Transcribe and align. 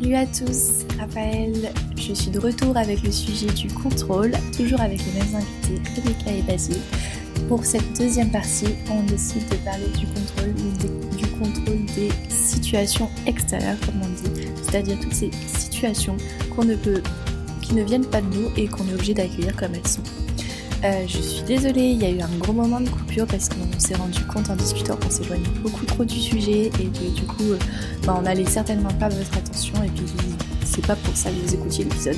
Salut 0.00 0.14
à 0.14 0.26
tous, 0.26 0.84
Raphaël. 1.00 1.72
Je 1.96 2.14
suis 2.14 2.30
de 2.30 2.38
retour 2.38 2.76
avec 2.76 3.02
le 3.02 3.10
sujet 3.10 3.48
du 3.48 3.66
contrôle, 3.66 4.30
toujours 4.56 4.80
avec 4.80 5.00
les 5.04 5.12
mêmes 5.12 5.34
invités, 5.34 5.82
Rebecca 5.96 6.30
et 6.30 6.42
Basile. 6.42 6.78
Pour 7.48 7.64
cette 7.64 7.98
deuxième 7.98 8.30
partie, 8.30 8.76
on 8.92 9.02
décide 9.02 9.48
de 9.48 9.56
parler 9.56 9.88
du 9.98 10.06
contrôle, 10.06 10.54
du 11.16 11.26
contrôle 11.26 11.84
des 11.96 12.10
situations 12.28 13.10
extérieures, 13.26 13.78
comme 13.84 14.00
on 14.00 14.08
dit, 14.08 14.46
c'est-à-dire 14.62 15.00
toutes 15.00 15.14
ces 15.14 15.32
situations 15.46 16.16
qui 17.62 17.74
ne 17.74 17.82
viennent 17.82 18.06
pas 18.06 18.20
de 18.20 18.36
nous 18.36 18.50
et 18.56 18.68
qu'on 18.68 18.86
est 18.88 18.94
obligé 18.94 19.14
d'accueillir 19.14 19.56
comme 19.56 19.74
elles 19.74 19.88
sont. 19.88 20.02
Euh, 20.84 21.04
je 21.08 21.18
suis 21.18 21.42
désolée, 21.42 21.90
il 21.90 22.00
y 22.00 22.04
a 22.04 22.10
eu 22.10 22.20
un 22.20 22.38
gros 22.38 22.52
moment 22.52 22.80
de 22.80 22.88
coupure 22.88 23.26
parce 23.26 23.48
qu'on 23.48 23.78
s'est 23.78 23.96
rendu 23.96 24.24
compte 24.26 24.48
en 24.48 24.54
discutant 24.54 24.96
qu'on 24.96 25.10
s'éloignait 25.10 25.48
beaucoup 25.60 25.84
trop 25.84 26.04
du 26.04 26.20
sujet 26.20 26.66
et 26.66 26.86
que 26.86 27.14
du 27.16 27.26
coup, 27.26 27.50
euh, 27.50 27.58
bah, 28.04 28.14
on 28.16 28.22
n'allait 28.22 28.46
certainement 28.46 28.92
pas 28.92 29.08
votre 29.08 29.36
attention 29.36 29.74
et 29.82 29.88
puis 29.88 30.04
c'est 30.64 30.86
pas 30.86 30.94
pour 30.94 31.16
ça 31.16 31.30
que 31.30 31.34
vous 31.44 31.54
écoutiez 31.54 31.82
l'épisode. 31.82 32.16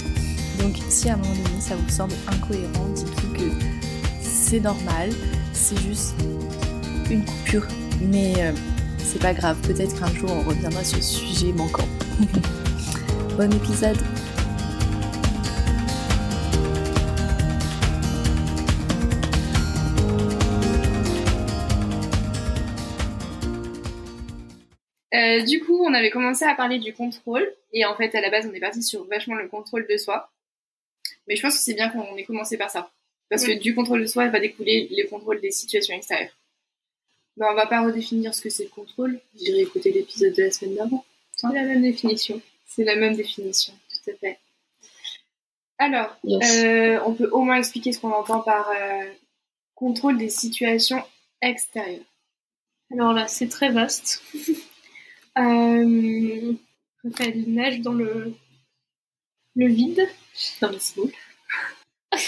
Donc 0.61 0.77
si 0.91 1.09
à 1.09 1.15
un 1.15 1.17
moment 1.17 1.33
donné 1.33 1.61
ça 1.61 1.75
vous 1.75 1.89
semble 1.89 2.13
incohérent, 2.29 2.87
dites-vous 2.95 3.33
que 3.33 3.51
c'est 4.21 4.61
normal, 4.61 5.09
c'est 5.55 5.81
juste 5.81 6.15
une 7.11 7.25
coupure, 7.25 7.67
mais 8.03 8.35
euh, 8.41 8.53
c'est 8.99 9.23
pas 9.23 9.33
grave, 9.33 9.57
peut-être 9.63 9.99
qu'un 9.99 10.15
jour 10.15 10.31
on 10.31 10.47
reviendra 10.47 10.85
sur 10.85 11.03
ce 11.03 11.15
sujet 11.15 11.53
manquant. 11.55 11.89
bon 13.39 13.51
épisode 13.55 13.97
Euh, 25.15 25.43
du 25.43 25.61
coup, 25.61 25.85
on 25.85 25.93
avait 25.93 26.11
commencé 26.11 26.45
à 26.45 26.55
parler 26.55 26.79
du 26.79 26.93
contrôle, 26.93 27.53
et 27.73 27.85
en 27.85 27.95
fait, 27.97 28.15
à 28.15 28.21
la 28.21 28.31
base, 28.31 28.47
on 28.51 28.55
est 28.55 28.61
parti 28.61 28.83
sur 28.83 29.05
vachement 29.05 29.35
le 29.35 29.49
contrôle 29.49 29.87
de 29.89 29.97
soi. 29.97 30.31
Mais 31.27 31.37
je 31.37 31.43
pense 31.43 31.57
que 31.57 31.63
c'est 31.63 31.75
bien 31.75 31.91
qu'on 31.91 32.17
ait 32.17 32.25
commencé 32.25 32.57
par 32.57 32.71
ça. 32.71 32.91
Parce 33.29 33.45
que 33.45 33.53
du 33.53 33.75
contrôle 33.75 34.01
de 34.01 34.07
soi, 34.07 34.29
va 34.29 34.41
découler 34.41 34.89
le 34.91 35.09
contrôle 35.09 35.41
des 35.41 35.53
situations 35.53 35.95
extérieures. 35.95 36.37
Ben, 37.37 37.47
on 37.51 37.55
va 37.55 37.67
pas 37.67 37.83
redéfinir 37.83 38.35
ce 38.35 38.43
que 38.43 38.51
c'est 38.51 38.65
le 38.65 38.71
contrôle. 38.71 39.21
J'irai 39.37 39.61
écouter 39.61 39.93
l'épisode 39.93 40.35
de 40.35 40.43
la 40.43 40.51
semaine 40.51 40.75
d'avant. 40.75 41.05
C'est 41.37 41.53
la 41.53 41.63
même 41.63 41.83
définition. 41.83 42.41
C'est 42.67 42.85
la 42.85 42.97
même 42.97 43.15
définition, 43.15 43.73
tout 43.89 44.11
à 44.11 44.15
fait. 44.15 44.39
Alors, 45.79 46.17
euh, 46.27 47.01
on 47.07 47.15
peut 47.15 47.31
au 47.31 47.43
moins 47.43 47.57
expliquer 47.57 47.93
ce 47.93 48.01
qu'on 48.01 48.13
entend 48.13 48.41
par 48.41 48.69
euh, 48.71 49.05
contrôle 49.75 50.19
des 50.19 50.29
situations 50.29 51.03
extérieures. 51.41 52.05
Alors 52.93 53.13
là, 53.13 53.27
c'est 53.29 53.49
très 53.49 53.71
vaste. 53.71 54.23
Euh, 55.39 56.53
Raphaël 57.05 57.45
nage 57.49 57.81
dans 57.81 57.93
le, 57.93 58.35
le 59.57 59.67
vide. 59.69 60.07
Dans 60.61 60.71
le 60.71 60.79
boule. 60.95 61.13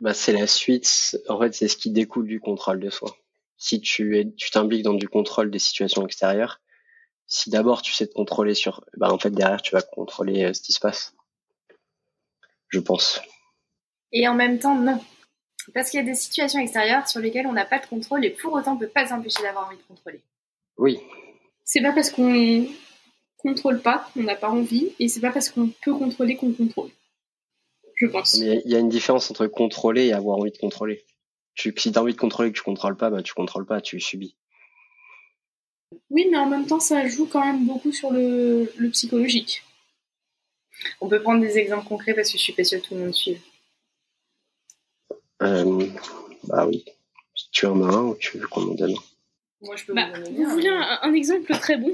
bah, 0.00 0.14
c'est 0.14 0.32
la 0.32 0.46
suite. 0.46 1.16
En 1.28 1.38
fait, 1.38 1.54
c'est 1.54 1.68
ce 1.68 1.76
qui 1.76 1.90
découle 1.90 2.26
du 2.26 2.40
contrôle 2.40 2.80
de 2.80 2.90
soi. 2.90 3.16
Si 3.56 3.80
tu 3.80 4.18
es, 4.18 4.30
tu 4.32 4.50
t'impliques 4.50 4.82
dans 4.82 4.94
du 4.94 5.08
contrôle 5.08 5.50
des 5.50 5.58
situations 5.58 6.04
extérieures, 6.04 6.60
si 7.26 7.50
d'abord 7.50 7.82
tu 7.82 7.92
sais 7.92 8.06
te 8.06 8.12
contrôler 8.12 8.54
sur, 8.54 8.84
bah, 8.96 9.12
en 9.12 9.18
fait, 9.18 9.30
derrière, 9.30 9.62
tu 9.62 9.74
vas 9.74 9.82
contrôler 9.82 10.44
euh, 10.44 10.52
ce 10.52 10.62
qui 10.62 10.72
se 10.72 10.80
passe. 10.80 11.14
Je 12.68 12.80
pense. 12.80 13.20
Et 14.12 14.26
en 14.28 14.34
même 14.34 14.58
temps, 14.58 14.74
non. 14.74 15.02
Parce 15.74 15.90
qu'il 15.90 16.00
y 16.00 16.02
a 16.02 16.06
des 16.06 16.14
situations 16.14 16.58
extérieures 16.58 17.08
sur 17.08 17.20
lesquelles 17.20 17.46
on 17.46 17.52
n'a 17.52 17.64
pas 17.64 17.78
de 17.78 17.86
contrôle 17.86 18.24
et 18.24 18.30
pour 18.30 18.52
autant 18.52 18.74
on 18.74 18.78
peut 18.78 18.88
pas 18.88 19.06
s'empêcher 19.06 19.42
d'avoir 19.42 19.68
envie 19.68 19.76
de 19.76 19.82
contrôler. 19.82 20.20
Oui. 20.78 20.98
C'est 21.64 21.82
pas 21.82 21.92
parce 21.92 22.10
qu'on 22.10 22.66
contrôle 23.38 23.80
pas 23.80 24.08
qu'on 24.12 24.22
n'a 24.22 24.36
pas 24.36 24.50
envie, 24.50 24.92
et 24.98 25.08
c'est 25.08 25.20
pas 25.20 25.32
parce 25.32 25.48
qu'on 25.48 25.68
peut 25.82 25.94
contrôler 25.94 26.36
qu'on 26.36 26.52
contrôle. 26.52 26.90
Je 27.96 28.06
pense. 28.06 28.38
Mais 28.38 28.62
il 28.64 28.70
y 28.70 28.76
a 28.76 28.78
une 28.78 28.88
différence 28.88 29.30
entre 29.30 29.46
contrôler 29.46 30.06
et 30.06 30.12
avoir 30.12 30.38
envie 30.38 30.52
de 30.52 30.58
contrôler. 30.58 31.04
Tu, 31.54 31.74
si 31.76 31.92
tu 31.92 31.98
as 31.98 32.02
envie 32.02 32.14
de 32.14 32.18
contrôler 32.18 32.48
et 32.48 32.52
que 32.52 32.58
tu 32.58 32.64
contrôles 32.64 32.96
pas, 32.96 33.10
bah 33.10 33.22
tu 33.22 33.34
contrôles 33.34 33.66
pas, 33.66 33.80
tu 33.80 34.00
subis. 34.00 34.34
Oui, 36.10 36.26
mais 36.30 36.38
en 36.38 36.46
même 36.46 36.66
temps, 36.66 36.80
ça 36.80 37.06
joue 37.06 37.26
quand 37.26 37.44
même 37.44 37.66
beaucoup 37.66 37.92
sur 37.92 38.10
le, 38.10 38.72
le 38.76 38.90
psychologique. 38.90 39.62
On 41.00 41.08
peut 41.08 41.22
prendre 41.22 41.40
des 41.40 41.58
exemples 41.58 41.86
concrets 41.86 42.14
parce 42.14 42.30
que 42.30 42.38
je 42.38 42.42
suis 42.42 42.52
pas 42.52 42.64
sûre 42.64 42.80
que 42.80 42.86
tout 42.88 42.94
le 42.94 43.00
monde 43.00 43.14
suive. 43.14 43.40
Euh, 45.42 45.86
bah 46.44 46.66
oui. 46.66 46.84
Si 47.34 47.50
tu 47.50 47.66
en 47.66 47.82
as 47.82 47.94
un 47.94 48.04
ou 48.04 48.14
tu 48.16 48.38
veux 48.38 48.46
qu'on 48.46 48.70
en 48.70 48.74
donne 48.74 48.94
moi, 49.62 49.76
je 49.76 49.84
peux 49.84 49.94
bah, 49.94 50.10
vous, 50.30 50.44
voulez 50.44 50.68
un, 50.68 51.14
exemple 51.14 51.52
très 51.54 51.76
bon 51.76 51.92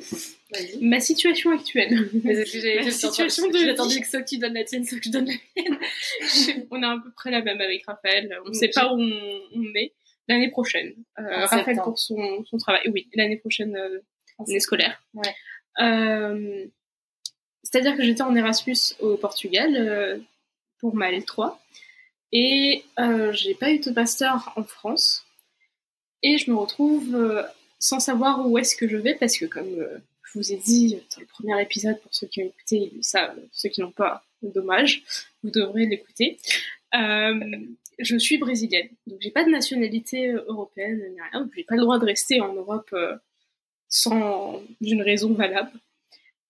Ma 0.81 1.01
situation 1.01 1.51
actuelle. 1.51 2.09
Ma 2.25 2.91
situation 2.91 3.51
de. 3.51 3.59
J'attendais 3.59 4.01
que 4.01 4.09
soit 4.09 4.23
tu 4.23 4.39
donnes 4.39 4.55
la 4.55 4.65
tienne, 4.65 4.85
soit 4.85 4.99
que 4.99 5.05
je 5.05 5.11
donne 5.11 5.27
la 5.27 5.35
mienne. 5.57 5.79
on 6.71 6.83
est 6.83 6.87
à 6.87 6.97
peu 7.03 7.11
près 7.13 7.31
la 7.31 7.43
même 7.43 7.61
avec 7.61 7.85
Raphaël. 7.87 8.39
On 8.47 8.49
ne 8.49 8.55
sait 8.55 8.71
pas 8.75 8.93
où 8.93 8.99
on, 8.99 9.75
est. 9.75 9.93
L'année 10.29 10.51
prochaine. 10.51 10.95
Euh, 11.19 11.45
Raphaël 11.45 11.79
pour 11.85 11.99
son, 11.99 12.45
son, 12.45 12.57
travail. 12.57 12.83
Oui, 12.93 13.09
l'année 13.15 13.37
prochaine, 13.37 13.77
euh, 13.77 14.01
année 14.39 14.61
scolaire. 14.61 15.03
Ouais. 15.13 15.35
Euh, 15.81 16.67
C'est-à-dire 17.63 17.97
que 17.97 18.03
j'étais 18.03 18.23
en 18.23 18.35
Erasmus 18.35 18.95
au 19.01 19.17
Portugal 19.17 19.77
euh, 19.77 20.19
pour 20.81 20.95
ma 20.95 21.11
L3. 21.13 21.57
Et 22.33 22.85
j'ai 23.33 23.55
pas 23.55 23.71
eu 23.71 23.79
de 23.79 23.91
master 23.91 24.53
en 24.57 24.65
France. 24.65 25.27
Et 26.23 26.37
je 26.39 26.51
me 26.51 26.57
retrouve 26.57 27.17
sans 27.79 28.01
savoir 28.01 28.47
où 28.47 28.59
est-ce 28.59 28.77
que 28.77 28.89
je 28.89 28.97
vais 28.97 29.15
parce 29.15 29.37
que 29.39 29.45
comme 29.45 29.79
euh, 29.79 29.99
je 30.25 30.39
vous 30.39 30.53
ai 30.53 30.57
dit 30.57 30.97
dans 31.15 31.21
le 31.21 31.27
premier 31.27 31.63
épisode 31.63 32.01
pour 32.01 32.15
ceux 32.15 32.27
qui 32.27 32.43
ont 32.43 32.47
écouté 32.47 32.93
ça 33.03 33.35
ceux 33.53 33.69
qui 33.69 33.81
n'ont 33.81 33.93
pas 33.93 34.25
dommage 34.43 35.03
vous 35.43 35.51
devrez 35.51 35.87
l'écouter. 35.87 36.39
Euh, 36.95 37.57
je 37.99 38.17
suis 38.17 38.39
brésilienne 38.39 38.89
donc 39.07 39.19
j'ai 39.21 39.31
pas 39.31 39.45
de 39.45 39.51
nationalité 39.51 40.31
euh, 40.31 40.45
européenne 40.49 41.03
ni 41.13 41.21
rien 41.33 41.49
j'ai 41.55 41.65
pas 41.65 41.77
le 41.77 41.83
droit 41.83 41.99
de 41.99 42.05
rester 42.05 42.41
en 42.41 42.53
Europe 42.53 42.95
sans 43.89 44.63
une 44.81 45.03
raison 45.03 45.33
valable. 45.33 45.73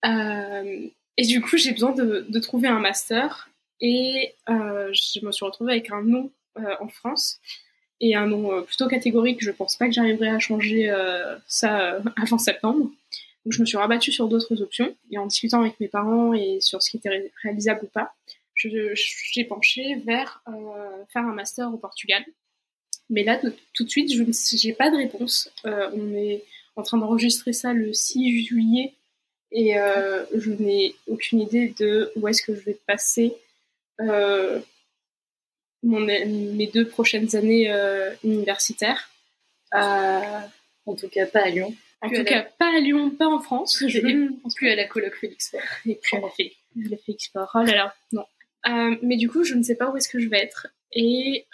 Et 0.03 1.25
du 1.25 1.41
coup 1.41 1.57
j'ai 1.57 1.71
besoin 1.71 1.91
de, 1.91 2.39
trouver 2.39 2.67
un 2.67 2.79
master 2.79 3.49
et 3.81 4.33
je 4.47 5.25
me 5.25 5.31
suis 5.31 5.45
retrouvée 5.45 5.73
avec 5.73 5.91
un 5.91 6.01
nom 6.01 6.31
en 6.55 6.87
France 6.87 7.39
et 8.01 8.15
un 8.15 8.27
nom 8.27 8.51
euh, 8.51 8.61
plutôt 8.61 8.87
catégorique. 8.87 9.41
Je 9.41 9.51
pense 9.51 9.75
pas 9.75 9.87
que 9.87 9.93
j'arriverai 9.93 10.29
à 10.29 10.39
changer 10.39 10.89
euh, 10.89 11.35
ça 11.47 11.93
euh, 11.93 12.01
avant 12.21 12.37
septembre. 12.37 12.91
Donc 13.45 13.53
je 13.53 13.61
me 13.61 13.65
suis 13.65 13.77
rabattue 13.77 14.11
sur 14.11 14.27
d'autres 14.27 14.61
options 14.61 14.93
et 15.11 15.17
en 15.17 15.25
discutant 15.25 15.61
avec 15.61 15.79
mes 15.79 15.87
parents 15.87 16.33
et 16.33 16.59
sur 16.61 16.81
ce 16.81 16.89
qui 16.91 16.97
était 16.97 17.31
réalisable 17.41 17.81
ou 17.85 17.87
pas, 17.87 18.13
j'ai 18.55 19.45
penché 19.45 19.95
vers 20.05 20.43
faire 21.13 21.23
un 21.23 21.33
master 21.33 21.73
au 21.73 21.77
Portugal. 21.77 22.21
Mais 23.09 23.23
là, 23.23 23.39
tout 23.73 23.85
de 23.85 23.89
suite, 23.89 24.11
je 24.11 24.23
n'ai 24.67 24.73
pas 24.73 24.91
de 24.91 24.97
réponse. 24.97 25.49
on 25.63 26.13
est 26.13 26.43
en 26.75 26.83
train 26.83 26.97
d'enregistrer 26.97 27.53
ça 27.53 27.71
le 27.71 27.93
6 27.93 28.45
juillet 28.45 28.93
et 29.53 29.75
je 30.35 30.51
n'ai 30.51 30.93
aucune 31.07 31.39
idée 31.39 31.73
de 31.79 32.11
où 32.17 32.27
est-ce 32.27 32.43
que 32.43 32.53
je 32.53 32.59
vais 32.59 32.77
passer 32.85 33.33
mon, 35.83 35.99
mes 35.99 36.67
deux 36.67 36.87
prochaines 36.87 37.35
années 37.35 37.71
euh, 37.71 38.11
universitaires. 38.23 39.09
Euh, 39.73 40.39
en 40.85 40.95
tout 40.95 41.09
cas, 41.09 41.25
pas 41.25 41.43
à 41.43 41.49
Lyon. 41.49 41.73
En 42.01 42.09
tout 42.09 42.23
cas, 42.23 42.43
pas 42.57 42.75
à 42.75 42.79
Lyon, 42.79 43.11
pas 43.11 43.27
en 43.27 43.39
France. 43.39 43.83
Je 43.87 43.99
ne 43.99 44.29
pense 44.41 44.55
plus 44.55 44.69
à 44.69 44.75
la 44.75 44.85
coloc 44.85 45.15
Félix 45.15 45.55
Et 45.85 45.95
puis 45.95 46.17
à 46.17 46.21
la 46.21 46.29
Félix, 46.29 46.55
la 46.75 46.97
Félix 46.97 47.31
Oh 47.35 47.63
là 47.63 47.75
là, 47.75 47.95
non. 48.11 48.25
Euh, 48.67 48.95
mais 49.01 49.15
du 49.15 49.29
coup, 49.29 49.43
je 49.43 49.55
ne 49.55 49.63
sais 49.63 49.75
pas 49.75 49.89
où 49.89 49.95
est-ce 49.95 50.09
que 50.09 50.19
je 50.19 50.27
vais 50.27 50.39
être. 50.39 50.67
Et 50.91 51.45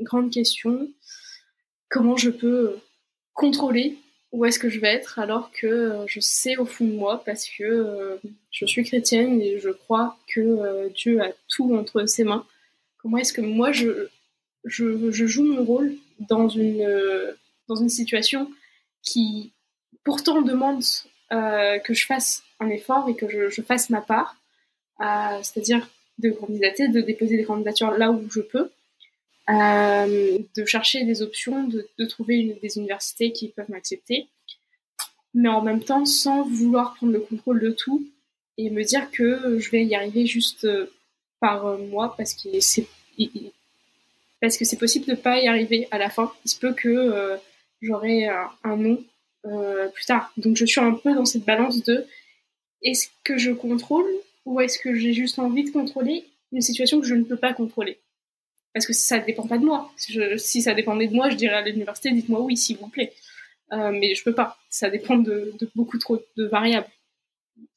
grande 0.00 0.30
question, 0.30 0.88
comment 1.88 2.16
je 2.16 2.30
peux 2.30 2.78
contrôler 3.32 3.96
où 4.30 4.46
est-ce 4.46 4.58
que 4.58 4.68
je 4.68 4.78
vais 4.78 4.94
être 4.94 5.18
alors 5.18 5.50
que 5.52 6.04
je 6.06 6.20
sais 6.20 6.56
au 6.56 6.64
fond 6.64 6.86
de 6.86 6.92
moi 6.92 7.22
parce 7.24 7.46
que 7.48 8.18
je 8.50 8.66
suis 8.66 8.84
chrétienne 8.84 9.40
et 9.40 9.58
je 9.58 9.70
crois 9.70 10.16
que 10.32 10.88
Dieu 10.90 11.20
a 11.22 11.32
tout 11.48 11.74
entre 11.74 12.06
ses 12.06 12.24
mains 12.24 12.46
Comment 13.02 13.18
est-ce 13.18 13.32
que 13.32 13.40
moi 13.40 13.72
je, 13.72 14.08
joue 14.64 15.44
mon 15.44 15.64
rôle 15.64 15.96
dans 16.20 16.48
une, 16.48 16.82
euh, 16.82 17.34
situation 17.88 18.50
qui 19.02 19.50
pourtant 20.04 20.42
demande 20.42 20.82
euh, 21.32 21.78
que 21.80 21.94
je 21.94 22.06
fasse 22.06 22.44
un 22.60 22.68
effort 22.68 23.08
et 23.08 23.16
que 23.16 23.26
je, 23.50 23.62
fasse 23.62 23.90
ma 23.90 24.00
part, 24.02 24.36
euh, 25.00 25.38
c'est-à-dire 25.42 25.88
de 26.18 26.30
candidater, 26.30 26.88
de 26.88 27.00
déposer 27.00 27.36
des 27.38 27.44
candidatures 27.44 27.90
là 27.92 28.12
où 28.12 28.30
je 28.30 28.40
peux, 28.40 28.70
de 29.48 30.64
chercher 30.64 31.04
des 31.04 31.22
options, 31.22 31.64
de, 31.64 32.04
trouver 32.04 32.58
des 32.62 32.78
universités 32.78 33.32
qui 33.32 33.48
peuvent 33.48 33.70
m'accepter, 33.70 34.28
mais 35.34 35.48
en 35.48 35.62
même 35.62 35.82
temps 35.82 36.04
sans 36.04 36.42
vouloir 36.42 36.94
prendre 36.94 37.12
le 37.12 37.20
contrôle 37.20 37.60
de 37.60 37.70
tout 37.70 38.06
et 38.58 38.70
me 38.70 38.84
dire 38.84 39.10
que 39.10 39.58
je 39.58 39.70
vais 39.70 39.84
y 39.84 39.96
arriver 39.96 40.26
juste 40.26 40.68
par 41.42 41.66
euh, 41.66 41.76
moi 41.76 42.14
parce 42.16 42.32
que 42.34 42.48
c'est 42.60 42.86
parce 44.40 44.56
que 44.56 44.64
c'est 44.64 44.78
possible 44.78 45.06
de 45.06 45.14
pas 45.14 45.38
y 45.40 45.48
arriver 45.48 45.88
à 45.90 45.98
la 45.98 46.08
fin. 46.08 46.32
Il 46.44 46.50
se 46.50 46.58
peut 46.58 46.72
que 46.72 46.88
euh, 46.88 47.36
j'aurai 47.82 48.26
un, 48.26 48.50
un, 48.64 48.76
nom 48.76 49.04
euh, 49.44 49.88
plus 49.88 50.06
tard. 50.06 50.32
Donc 50.36 50.56
je 50.56 50.64
suis 50.64 50.80
un 50.80 50.94
peu 50.94 51.14
dans 51.14 51.26
cette 51.26 51.44
balance 51.44 51.82
de 51.82 52.06
est-ce 52.82 53.08
que 53.24 53.38
je 53.38 53.50
contrôle 53.50 54.08
ou 54.44 54.60
est-ce 54.60 54.78
que 54.78 54.94
j'ai 54.94 55.12
juste 55.12 55.38
envie 55.38 55.64
de 55.64 55.70
contrôler 55.70 56.24
une 56.52 56.60
situation 56.60 57.00
que 57.00 57.06
je 57.06 57.14
ne 57.14 57.24
peux 57.24 57.36
pas 57.36 57.52
contrôler? 57.52 57.98
Parce 58.72 58.86
que 58.86 58.92
ça 58.92 59.18
ne 59.18 59.24
dépend 59.24 59.46
pas 59.46 59.58
de 59.58 59.64
moi. 59.64 59.92
Si, 59.96 60.62
ça 60.62 60.74
dépendait 60.74 61.08
de 61.08 61.14
moi, 61.14 61.28
je 61.28 61.36
dirais 61.36 61.56
à 61.56 61.62
l'université, 61.62 62.10
dites-moi 62.10 62.40
oui, 62.40 62.56
s'il 62.56 62.78
vous 62.78 62.88
plaît. 62.88 63.12
Euh, 63.72 63.90
mais 63.92 64.14
je 64.14 64.24
peux 64.24 64.34
pas. 64.34 64.58
Ça 64.70 64.90
dépend 64.90 65.16
de, 65.16 65.54
beaucoup 65.74 65.98
trop 65.98 66.18
de 66.36 66.44
variables. 66.46 66.88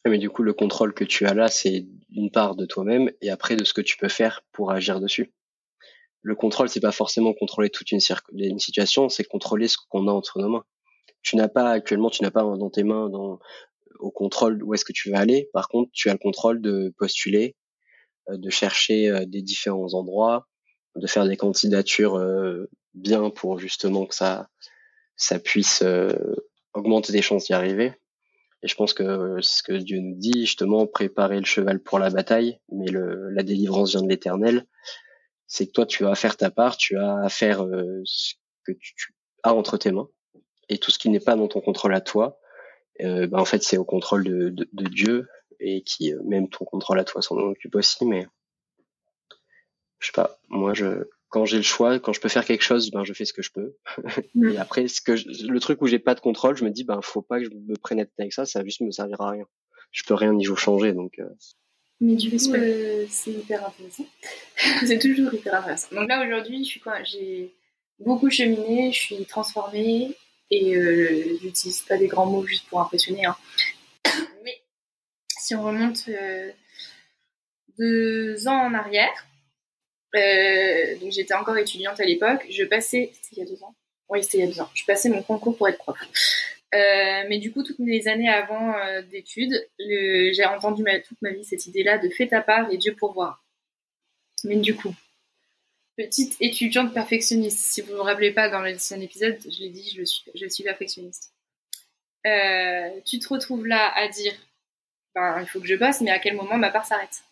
Mais 0.05 0.19
du 0.19 0.29
coup, 0.29 0.43
le 0.43 0.53
contrôle 0.53 0.93
que 0.93 1.03
tu 1.03 1.25
as 1.25 1.33
là, 1.33 1.47
c'est 1.47 1.87
une 2.11 2.29
part 2.31 2.55
de 2.55 2.65
toi-même 2.65 3.11
et 3.21 3.29
après 3.31 3.55
de 3.55 3.63
ce 3.63 3.73
que 3.73 3.81
tu 3.81 3.97
peux 3.97 4.07
faire 4.07 4.41
pour 4.51 4.71
agir 4.71 4.99
dessus. 4.99 5.33
Le 6.21 6.35
contrôle, 6.35 6.69
c'est 6.69 6.79
pas 6.79 6.91
forcément 6.91 7.33
contrôler 7.33 7.69
toute 7.69 7.91
une, 7.91 7.99
une 8.33 8.59
situation, 8.59 9.09
c'est 9.09 9.23
contrôler 9.23 9.67
ce 9.67 9.77
qu'on 9.89 10.07
a 10.07 10.11
entre 10.11 10.39
nos 10.39 10.49
mains. 10.49 10.63
Tu 11.23 11.35
n'as 11.35 11.47
pas 11.47 11.71
actuellement, 11.71 12.09
tu 12.09 12.23
n'as 12.23 12.31
pas 12.31 12.43
dans 12.43 12.69
tes 12.69 12.83
mains 12.83 13.09
dans, 13.09 13.39
au 13.99 14.11
contrôle 14.11 14.61
où 14.63 14.73
est-ce 14.73 14.85
que 14.85 14.93
tu 14.93 15.11
vas 15.11 15.19
aller. 15.19 15.49
Par 15.53 15.67
contre, 15.67 15.91
tu 15.93 16.09
as 16.09 16.13
le 16.13 16.19
contrôle 16.19 16.61
de 16.61 16.93
postuler, 16.97 17.55
euh, 18.29 18.37
de 18.37 18.49
chercher 18.49 19.09
euh, 19.09 19.25
des 19.25 19.41
différents 19.41 19.93
endroits, 19.93 20.47
de 20.95 21.07
faire 21.07 21.27
des 21.27 21.37
candidatures 21.37 22.15
euh, 22.15 22.69
bien 22.93 23.29
pour 23.29 23.59
justement 23.59 24.05
que 24.05 24.15
ça, 24.15 24.49
ça 25.15 25.39
puisse 25.39 25.83
augmenter 26.73 27.11
tes 27.13 27.21
chances 27.21 27.45
d'y 27.45 27.53
arriver. 27.53 27.93
Et 28.65 28.67
je 28.67 28.73
pense 28.73 28.95
que 28.95 29.39
ce 29.41 29.61
que 29.61 29.73
Dieu 29.73 29.99
nous 29.99 30.15
dit, 30.15 30.41
justement, 30.41 30.87
préparer 30.87 31.37
le 31.37 31.45
cheval 31.45 31.79
pour 31.79 31.99
la 31.99 32.09
bataille, 32.09 32.59
mais 32.71 32.87
la 32.89 33.43
délivrance 33.43 33.91
vient 33.91 34.01
de 34.01 34.09
l'Éternel. 34.09 34.65
C'est 35.45 35.67
que 35.67 35.71
toi, 35.71 35.85
tu 35.85 36.03
vas 36.03 36.15
faire 36.15 36.35
ta 36.35 36.49
part, 36.49 36.75
tu 36.75 36.97
as 36.97 37.17
à 37.17 37.29
faire 37.29 37.63
ce 38.05 38.33
que 38.65 38.71
tu, 38.71 39.13
as 39.43 39.53
entre 39.53 39.77
tes 39.77 39.91
mains, 39.91 40.09
et 40.67 40.79
tout 40.79 40.89
ce 40.89 40.97
qui 40.97 41.09
n'est 41.09 41.19
pas 41.19 41.35
dans 41.35 41.47
ton 41.47 41.61
contrôle 41.61 41.93
à 41.93 42.01
toi, 42.01 42.39
euh, 43.01 43.27
bah, 43.27 43.37
en 43.39 43.45
fait, 43.45 43.61
c'est 43.61 43.77
au 43.77 43.85
contrôle 43.85 44.23
de, 44.23 44.67
Dieu 44.89 45.27
et 45.59 45.83
qui 45.83 46.11
euh, 46.11 46.19
même 46.23 46.49
ton 46.49 46.65
contrôle 46.65 46.99
à 46.99 47.03
toi 47.03 47.21
s'en 47.21 47.37
occupe 47.37 47.75
aussi. 47.75 48.03
Mais 48.03 48.25
je 49.99 50.07
sais 50.07 50.11
pas, 50.11 50.39
moi, 50.49 50.73
je 50.73 51.07
quand 51.35 51.43
j'ai 51.43 51.57
le 51.57 51.63
choix, 51.63 51.99
quand 51.99 52.13
je 52.13 52.21
peux 52.21 52.29
faire 52.29 52.45
quelque 52.45 52.61
chose, 52.61 52.91
ben 52.91 53.03
je 53.03 53.11
fais 53.11 53.25
ce 53.25 53.33
que 53.33 53.41
je 53.41 53.51
peux. 53.51 53.75
Mm. 54.35 54.51
et 54.51 54.57
après, 54.57 54.87
ce 54.87 55.01
que 55.01 55.11
le 55.11 55.59
truc 55.59 55.81
où 55.81 55.87
j'ai 55.87 55.99
pas 55.99 56.15
de 56.15 56.21
contrôle, 56.21 56.55
je 56.55 56.63
me 56.63 56.69
dis 56.69 56.85
ben 56.85 57.01
faut 57.01 57.21
pas 57.21 57.39
que 57.39 57.45
je 57.45 57.49
me 57.49 57.75
prenne 57.75 57.97
tête 57.97 58.13
avec 58.17 58.31
ça, 58.31 58.45
ça 58.45 58.59
va 58.59 58.65
juste 58.65 58.79
me 58.79 58.91
servir 58.91 59.19
à 59.19 59.31
rien. 59.31 59.45
Je 59.91 60.03
peux 60.07 60.13
rien 60.13 60.33
y 60.37 60.45
changer, 60.55 60.93
donc. 60.93 61.19
Euh... 61.19 61.27
Mais 61.99 62.15
du 62.15 62.29
coup, 62.29 62.53
euh, 62.53 63.05
c'est 63.09 63.31
hyper 63.31 63.67
intéressant. 63.67 64.05
c'est 64.85 64.97
toujours 64.97 65.33
hyper 65.33 65.55
intéressant. 65.55 65.93
Donc 65.93 66.07
là 66.07 66.25
aujourd'hui, 66.25 66.63
je 66.63 66.69
suis 66.69 66.79
quoi? 66.79 67.03
J'ai 67.03 67.53
beaucoup 67.99 68.29
cheminé, 68.29 68.93
je 68.93 68.99
suis 69.01 69.25
transformée, 69.25 70.15
et 70.51 70.77
euh, 70.77 71.37
j'utilise 71.41 71.81
pas 71.81 71.97
des 71.97 72.07
grands 72.07 72.27
mots 72.27 72.45
juste 72.45 72.65
pour 72.69 72.79
impressionner. 72.79 73.25
Hein. 73.25 73.35
Mais 74.45 74.61
si 75.37 75.53
on 75.53 75.65
remonte 75.65 76.07
euh, 76.07 76.49
deux 77.77 78.47
ans 78.47 78.67
en 78.67 78.73
arrière, 78.73 79.27
euh, 80.15 80.95
donc 80.99 81.11
j'étais 81.11 81.33
encore 81.33 81.57
étudiante 81.57 81.99
à 81.99 82.05
l'époque, 82.05 82.45
je 82.49 82.63
passais, 82.63 83.11
c'était 83.13 83.35
il 83.35 83.39
y 83.39 83.41
a 83.41 83.45
deux 83.45 83.63
ans 83.63 83.75
Oui, 84.09 84.23
c'était 84.23 84.37
il 84.37 84.41
y 84.41 84.43
a 84.43 84.47
deux 84.47 84.61
ans. 84.61 84.69
Je 84.73 84.85
passais 84.85 85.09
mon 85.09 85.21
concours 85.21 85.57
pour 85.57 85.67
être 85.67 85.77
prof. 85.77 85.97
Euh, 86.73 87.23
mais 87.29 87.39
du 87.39 87.51
coup, 87.51 87.63
toutes 87.63 87.79
les 87.79 88.07
années 88.07 88.29
avant 88.29 88.75
euh, 88.77 89.01
d'études, 89.03 89.67
j'ai 89.79 90.45
entendu 90.45 90.83
toute 91.07 91.21
ma 91.21 91.31
vie 91.31 91.45
cette 91.45 91.65
idée-là 91.67 91.97
de 91.97 92.09
fais 92.09 92.27
ta 92.27 92.41
part 92.41 92.71
et 92.71 92.77
Dieu 92.77 92.95
pourvoira. 92.95 93.41
Mais 94.43 94.57
du 94.57 94.75
coup, 94.75 94.93
petite 95.97 96.35
étudiante 96.39 96.93
perfectionniste. 96.93 97.59
Si 97.59 97.81
vous 97.81 97.91
ne 97.91 97.97
me 97.97 98.01
rappelez 98.01 98.31
pas 98.31 98.49
dans 98.49 98.61
l'ancien 98.61 98.99
épisode, 98.99 99.37
je 99.43 99.59
l'ai 99.59 99.69
dit, 99.69 99.89
je, 99.97 100.03
suis, 100.47 100.63
perfectionniste. 100.63 101.33
Tu 103.05 103.19
te 103.19 103.27
retrouves 103.29 103.65
là 103.65 103.91
à 103.95 104.07
dire, 104.09 104.33
ben, 105.13 105.39
il 105.41 105.47
faut 105.47 105.59
que 105.61 105.67
je 105.67 105.75
bosse, 105.75 106.01
mais 106.01 106.11
à 106.11 106.19
quel 106.19 106.35
moment 106.35 106.57
ma 106.57 106.71
part 106.71 106.85
s'arrête? 106.85 107.23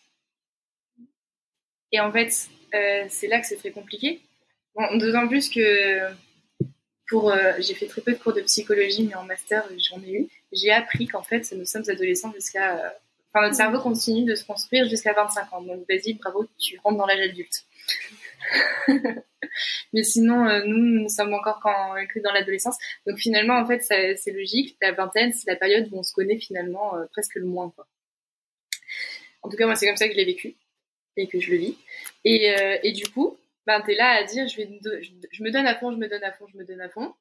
Et 1.92 2.00
en 2.00 2.10
fait, 2.10 2.48
euh, 2.74 3.04
c'est 3.08 3.28
là 3.28 3.40
que 3.40 3.46
c'est 3.46 3.56
très 3.56 3.70
compliqué. 3.70 4.20
Bon, 4.74 4.96
D'autant 4.96 5.28
plus 5.28 5.48
que 5.48 5.60
euh, 7.12 7.52
j'ai 7.58 7.74
fait 7.74 7.86
très 7.86 8.00
peu 8.00 8.12
de 8.12 8.18
cours 8.18 8.32
de 8.32 8.40
psychologie, 8.40 9.06
mais 9.06 9.14
en 9.14 9.24
master, 9.24 9.68
j'en 9.78 10.02
ai 10.02 10.12
eu. 10.12 10.28
J'ai 10.52 10.72
appris 10.72 11.06
qu'en 11.06 11.22
fait, 11.22 11.50
nous 11.52 11.64
sommes 11.64 11.84
adolescents 11.88 12.32
jusqu'à... 12.32 12.94
Enfin, 13.28 13.44
notre 13.44 13.56
cerveau 13.56 13.80
continue 13.80 14.24
de 14.24 14.34
se 14.34 14.44
construire 14.44 14.88
jusqu'à 14.88 15.12
25 15.12 15.52
ans. 15.52 15.62
Donc, 15.62 15.84
vas-y, 15.88 16.14
bravo, 16.14 16.46
tu 16.58 16.78
rentres 16.82 16.98
dans 16.98 17.06
l'âge 17.06 17.20
adulte. 17.20 17.64
mais 19.92 20.02
sinon, 20.02 20.46
euh, 20.46 20.62
nous, 20.64 20.78
nous 20.78 21.08
sommes 21.08 21.34
encore 21.34 21.60
quand, 21.60 21.94
que 22.08 22.20
dans 22.20 22.32
l'adolescence. 22.32 22.76
Donc 23.06 23.18
finalement, 23.18 23.58
en 23.58 23.66
fait, 23.66 23.80
c'est 23.80 24.32
logique. 24.32 24.76
La 24.82 24.92
vingtaine, 24.92 25.32
c'est 25.32 25.50
la 25.50 25.56
période 25.56 25.88
où 25.92 25.98
on 25.98 26.02
se 26.02 26.12
connaît 26.12 26.38
finalement 26.38 26.94
presque 27.12 27.36
le 27.36 27.44
moins. 27.44 27.70
Quoi. 27.70 27.86
En 29.42 29.48
tout 29.48 29.56
cas, 29.56 29.66
moi, 29.66 29.76
c'est 29.76 29.86
comme 29.86 29.96
ça 29.96 30.06
que 30.06 30.12
je 30.12 30.18
l'ai 30.18 30.24
vécu 30.24 30.56
et 31.16 31.28
que 31.28 31.40
je 31.40 31.50
le 31.52 31.58
vis. 31.58 31.76
Et, 32.24 32.50
euh, 32.50 32.78
et 32.82 32.92
du 32.92 33.08
coup, 33.08 33.36
ben, 33.66 33.80
tu 33.82 33.92
es 33.92 33.94
là 33.96 34.10
à 34.10 34.24
dire, 34.24 34.48
je, 34.48 34.56
vais, 34.56 34.68
je, 35.32 35.42
me 35.42 35.50
donne 35.50 35.66
à 35.66 35.74
fond, 35.74 35.92
je 35.92 35.96
me 35.96 36.08
donne 36.08 36.24
à 36.24 36.32
fond, 36.32 36.46
je 36.52 36.58
me 36.58 36.64
donne 36.64 36.80
à 36.80 36.88
fond. 36.88 37.14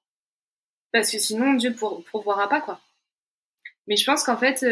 Parce 0.91 1.11
que 1.11 1.19
sinon, 1.19 1.53
Dieu 1.53 1.73
pour, 1.73 2.03
pourvoira 2.05 2.49
pas, 2.49 2.61
quoi. 2.61 2.79
Mais 3.87 3.97
je 3.97 4.05
pense 4.05 4.23
qu'en 4.23 4.37
fait, 4.37 4.63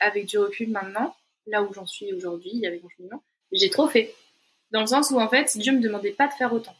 avec 0.00 0.26
du 0.26 0.38
recul 0.38 0.70
maintenant, 0.70 1.14
là 1.46 1.62
où 1.62 1.72
j'en 1.72 1.86
suis 1.86 2.12
aujourd'hui, 2.12 2.64
avec 2.66 2.82
mon 2.82 2.88
cheminement, 2.88 3.22
j'ai 3.52 3.70
trop 3.70 3.88
fait 3.88 4.14
dans 4.70 4.80
le 4.80 4.86
sens 4.86 5.10
où 5.10 5.20
en 5.20 5.28
fait 5.28 5.56
Dieu 5.56 5.72
me 5.72 5.80
demandait 5.80 6.12
pas 6.12 6.28
de 6.28 6.32
faire 6.32 6.52
autant. 6.52 6.74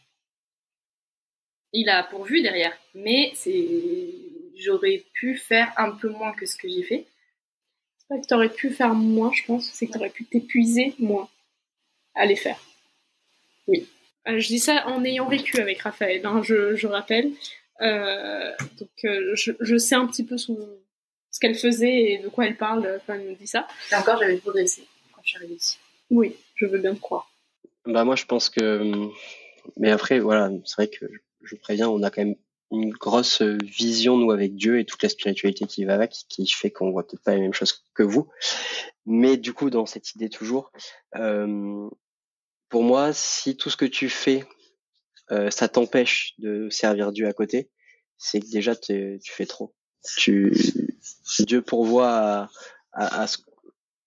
Il 1.72 1.88
a 1.88 2.02
pourvu 2.04 2.42
derrière, 2.42 2.76
mais 2.94 3.32
j'aurais 4.56 5.04
pu 5.12 5.37
faire 5.37 5.72
un 5.76 5.90
peu 5.90 6.08
moins 6.08 6.32
que 6.32 6.46
ce 6.46 6.56
que 6.56 6.69
j'ai 6.69 6.82
fait. 6.82 7.06
C'est 7.99 8.08
pas 8.08 8.19
que 8.19 8.26
tu 8.26 8.34
aurais 8.34 8.52
pu 8.52 8.70
faire 8.70 8.94
moins, 8.94 9.32
je 9.32 9.44
pense, 9.44 9.70
c'est 9.72 9.87
que 9.87 9.92
tu 9.92 9.99
aurais 9.99 10.10
pu 10.10 10.25
t'épuiser 10.25 10.94
moins 10.99 11.28
à 12.16 12.26
les 12.26 12.36
faire. 12.36 12.58
Oui. 13.68 13.86
Euh, 14.28 14.40
je 14.40 14.48
dis 14.48 14.58
ça 14.58 14.86
en 14.88 15.04
ayant 15.04 15.28
vécu 15.28 15.60
avec 15.60 15.80
Raphaël, 15.82 16.24
hein, 16.24 16.42
je, 16.42 16.86
rappelle. 16.86 17.30
Euh, 17.80 18.52
donc 18.78 19.04
euh, 19.04 19.34
je, 19.34 19.76
sais 19.76 19.94
un 19.94 20.06
petit 20.06 20.24
peu 20.24 20.38
ce 20.38 20.52
qu'elle 21.40 21.54
faisait 21.54 22.12
et 22.12 22.18
de 22.18 22.28
quoi 22.28 22.46
elle 22.46 22.56
parle 22.56 23.00
quand 23.06 23.14
elle 23.14 23.28
me 23.28 23.34
dit 23.34 23.46
ça. 23.46 23.66
Et 23.92 23.94
encore, 23.94 24.18
j'avais 24.18 24.36
progressé 24.36 24.86
quand 25.14 25.20
je 25.22 25.30
suis 25.30 25.38
arrivée 25.38 25.54
ici. 25.54 25.78
Oui, 26.10 26.36
je 26.54 26.66
veux 26.66 26.78
bien 26.78 26.94
te 26.94 27.00
croire. 27.00 27.30
Bah 27.84 28.04
moi 28.04 28.16
je 28.16 28.24
pense 28.24 28.50
que 28.50 29.08
mais 29.76 29.90
après 29.90 30.18
voilà, 30.18 30.50
c'est 30.64 30.74
vrai 30.74 30.88
que 30.88 31.06
je 31.42 31.54
préviens, 31.54 31.88
on 31.88 32.02
a 32.02 32.10
quand 32.10 32.24
même 32.24 32.36
une 32.72 32.90
grosse 32.90 33.42
vision 33.42 34.16
nous 34.16 34.32
avec 34.32 34.56
Dieu 34.56 34.80
et 34.80 34.84
toute 34.84 35.02
la 35.04 35.08
spiritualité 35.08 35.66
qui 35.66 35.84
va 35.84 35.94
avec 35.94 36.10
qui 36.28 36.48
fait 36.48 36.72
qu'on 36.72 36.90
voit 36.90 37.06
peut-être 37.06 37.23
pas 37.23 37.35
la 37.35 37.40
même 37.40 37.52
chose 37.52 37.85
que 37.94 38.02
vous. 38.02 38.28
Mais 39.04 39.37
du 39.37 39.52
coup 39.52 39.70
dans 39.70 39.87
cette 39.87 40.14
idée 40.16 40.28
toujours 40.28 40.73
euh, 41.14 41.88
pour 42.68 42.82
moi 42.82 43.12
si 43.12 43.56
tout 43.56 43.70
ce 43.70 43.76
que 43.76 43.85
tu 43.85 44.08
fais 44.08 44.44
euh, 45.32 45.50
ça 45.50 45.68
t'empêche 45.68 46.35
de 46.38 46.68
servir 46.70 47.12
Dieu 47.12 47.26
à 47.26 47.32
côté, 47.32 47.70
c'est 48.16 48.40
que 48.40 48.50
déjà 48.50 48.76
tu 48.76 49.18
fais 49.25 49.46
trop. 49.46 49.75
Tu 50.16 50.52
Dieu 51.40 51.62
pourvoit 51.62 52.08
à, 52.12 52.49
à, 52.92 53.26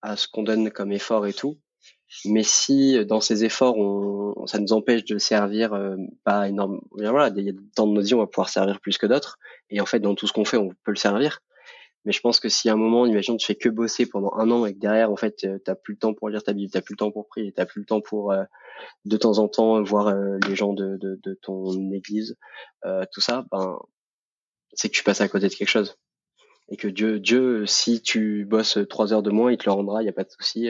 à 0.01 0.15
ce, 0.15 0.27
qu'on 0.27 0.43
donne 0.43 0.71
comme 0.71 0.93
effort 0.93 1.27
et 1.27 1.33
tout, 1.33 1.59
mais 2.25 2.43
si 2.43 3.05
dans 3.05 3.19
ces 3.19 3.43
efforts, 3.43 3.77
on, 3.77 4.47
ça 4.47 4.59
nous 4.59 4.71
empêche 4.71 5.03
de 5.03 5.17
servir 5.17 5.73
euh, 5.73 5.97
pas 6.23 6.47
énorme, 6.47 6.79
voilà, 6.91 7.29
il 7.35 7.43
y 7.43 7.49
a 7.49 7.51
des 7.51 7.59
temps 7.75 7.87
de 7.87 7.93
nos 7.93 8.01
vies, 8.01 8.13
on 8.13 8.19
va 8.19 8.27
pouvoir 8.27 8.49
servir 8.49 8.79
plus 8.79 8.97
que 8.97 9.05
d'autres. 9.05 9.37
Et 9.69 9.81
en 9.81 9.85
fait, 9.85 9.99
dans 9.99 10.15
tout 10.15 10.25
ce 10.25 10.33
qu'on 10.33 10.45
fait, 10.45 10.57
on 10.57 10.69
peut 10.69 10.91
le 10.91 10.95
servir. 10.95 11.41
Mais 12.05 12.11
je 12.11 12.21
pense 12.21 12.39
que 12.39 12.49
si 12.49 12.69
à 12.69 12.73
un 12.73 12.77
moment, 12.77 13.05
imagine, 13.05 13.37
tu 13.37 13.45
fais 13.45 13.55
que 13.55 13.69
bosser 13.69 14.05
pendant 14.05 14.33
un 14.35 14.49
an 14.51 14.65
et 14.65 14.73
que 14.73 14.79
derrière, 14.79 15.11
en 15.11 15.15
fait, 15.15 15.43
euh, 15.43 15.59
t'as 15.59 15.75
plus 15.75 15.93
le 15.93 15.99
temps 15.99 16.13
pour 16.13 16.29
lire 16.29 16.43
ta 16.43 16.53
Bible, 16.53 16.71
t'as 16.71 16.81
plus 16.81 16.93
le 16.93 16.97
temps 16.97 17.11
pour 17.11 17.27
prier, 17.27 17.51
t'as 17.51 17.65
plus 17.65 17.81
le 17.81 17.85
temps 17.85 18.01
pour 18.01 18.33
de 19.05 19.17
temps 19.17 19.39
en 19.39 19.47
temps 19.47 19.81
voir 19.83 20.15
les 20.47 20.55
gens 20.55 20.73
de, 20.73 20.97
de, 20.97 21.19
de 21.21 21.33
ton 21.33 21.91
église, 21.91 22.37
tout 23.11 23.21
ça, 23.21 23.45
ben, 23.51 23.77
c'est 24.73 24.89
que 24.89 24.95
tu 24.95 25.03
passes 25.03 25.21
à 25.21 25.27
côté 25.27 25.49
de 25.49 25.53
quelque 25.53 25.67
chose. 25.67 25.97
Et 26.69 26.77
que 26.77 26.87
Dieu, 26.87 27.19
Dieu, 27.19 27.65
si 27.65 28.01
tu 28.01 28.45
bosses 28.45 28.77
trois 28.89 29.11
heures 29.11 29.23
de 29.23 29.31
moins, 29.31 29.51
il 29.51 29.57
te 29.57 29.65
le 29.65 29.73
rendra, 29.73 30.01
il 30.01 30.05
n'y 30.05 30.09
a 30.09 30.13
pas 30.13 30.23
de 30.23 30.29
souci 30.29 30.69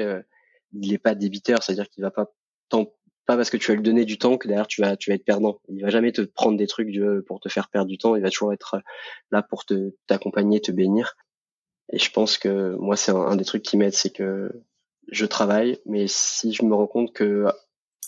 il 0.73 0.91
n'est 0.91 0.97
pas 0.97 1.15
débiteur, 1.15 1.63
c'est-à-dire 1.63 1.89
qu'il 1.89 2.03
va 2.03 2.11
pas 2.11 2.31
pas 3.29 3.37
parce 3.37 3.51
que 3.51 3.57
tu 3.57 3.67
vas 3.67 3.75
lui 3.75 3.83
donner 3.83 4.05
du 4.05 4.17
temps 4.17 4.39
que 4.39 4.47
derrière 4.47 4.65
tu 4.65 4.81
vas 4.81 4.97
tu 4.97 5.11
vas 5.11 5.15
être 5.15 5.23
perdant. 5.23 5.61
Il 5.69 5.83
va 5.83 5.91
jamais 5.91 6.11
te 6.11 6.21
prendre 6.21 6.57
des 6.57 6.65
trucs 6.65 6.89
pour 7.27 7.39
te 7.39 7.47
faire 7.47 7.69
perdre 7.69 7.87
du 7.87 7.99
temps. 7.99 8.15
Il 8.15 8.23
va 8.23 8.31
toujours 8.31 8.53
être 8.53 8.81
là 9.29 9.43
pour 9.43 9.65
te 9.65 9.91
t'accompagner, 10.07 10.59
te 10.61 10.71
bénir. 10.71 11.15
Et 11.93 11.99
je 11.99 12.09
pense 12.09 12.39
que 12.39 12.73
moi 12.79 12.97
c'est 12.97 13.11
un, 13.11 13.35
des 13.35 13.45
trucs 13.45 13.61
qui 13.61 13.77
m'aide, 13.77 13.93
c'est 13.93 14.09
que 14.09 14.51
je 15.11 15.27
travaille, 15.27 15.79
mais 15.85 16.07
si 16.07 16.53
je 16.53 16.65
me 16.65 16.73
rends 16.73 16.87
compte 16.87 17.13
que 17.13 17.45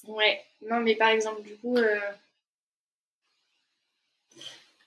ouais, 0.07 0.41
non 0.67 0.79
mais 0.79 0.95
par 0.95 1.09
exemple 1.09 1.43
du 1.43 1.55
coup 1.57 1.77
euh, 1.77 1.99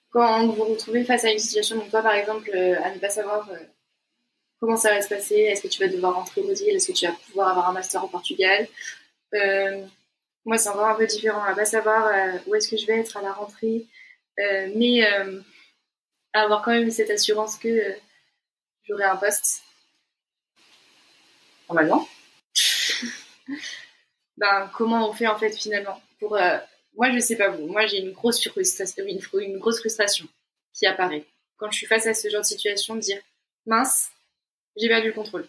quand 0.09 0.47
vous 0.47 0.51
vous 0.51 0.65
retrouvez 0.65 1.05
face 1.05 1.23
à 1.23 1.31
une 1.31 1.39
situation, 1.39 1.77
donc 1.77 1.89
toi 1.91 2.01
par 2.01 2.15
exemple 2.15 2.49
euh, 2.53 2.75
à 2.83 2.93
ne 2.93 2.99
pas 2.99 3.09
savoir 3.09 3.49
euh, 3.51 3.57
comment 4.59 4.75
ça 4.75 4.89
va 4.89 5.01
se 5.01 5.07
passer 5.07 5.35
Est-ce 5.35 5.61
que 5.61 5.69
tu 5.69 5.81
vas 5.81 5.87
devoir 5.87 6.15
rentrer 6.15 6.41
au 6.41 6.43
Brésil 6.43 6.75
Est-ce 6.75 6.87
que 6.87 6.97
tu 6.97 7.05
vas 7.05 7.13
pouvoir 7.27 7.47
avoir 7.47 7.69
un 7.69 7.73
master 7.73 8.03
au 8.03 8.09
Portugal 8.09 8.67
euh, 9.33 9.85
Moi, 10.45 10.57
c'est 10.57 10.69
encore 10.69 10.87
un 10.87 10.95
peu 10.95 11.07
différent. 11.07 11.43
À 11.43 11.55
pas 11.55 11.65
savoir 11.65 12.07
euh, 12.07 12.37
où 12.45 12.55
est-ce 12.55 12.69
que 12.69 12.77
je 12.77 12.85
vais 12.85 12.99
être 12.99 13.17
à 13.17 13.21
la 13.21 13.33
rentrée, 13.33 13.85
euh, 14.39 14.71
mais 14.75 15.01
avoir 16.33 16.61
quand 16.61 16.71
même 16.71 16.91
cette 16.91 17.09
assurance 17.09 17.57
que 17.57 17.95
j'aurai 18.83 19.05
un 19.05 19.15
poste. 19.15 19.63
normalement. 21.67 22.07
ben, 24.37 24.69
comment 24.73 25.09
on 25.09 25.13
fait 25.13 25.27
en 25.27 25.37
fait 25.37 25.51
finalement? 25.55 26.01
Pour 26.19 26.35
euh, 26.35 26.57
moi 26.95 27.11
je 27.11 27.19
sais 27.19 27.35
pas 27.35 27.49
vous 27.49 27.67
moi 27.67 27.85
j'ai 27.85 27.99
une 27.99 28.11
grosse 28.11 28.47
frustration 28.47 29.03
une, 29.05 29.19
une, 29.41 29.59
grosse 29.59 29.79
frustration 29.79 30.27
qui 30.73 30.85
apparaît 30.85 31.25
quand 31.57 31.69
je 31.71 31.77
suis 31.77 31.87
face 31.87 32.07
à 32.07 32.13
ce 32.13 32.29
genre 32.29 32.41
de 32.41 32.45
situation 32.45 32.95
de 32.95 33.01
dire 33.01 33.21
mince 33.65 34.09
j'ai 34.77 34.87
perdu 34.87 35.07
le 35.07 35.13
contrôle 35.13 35.47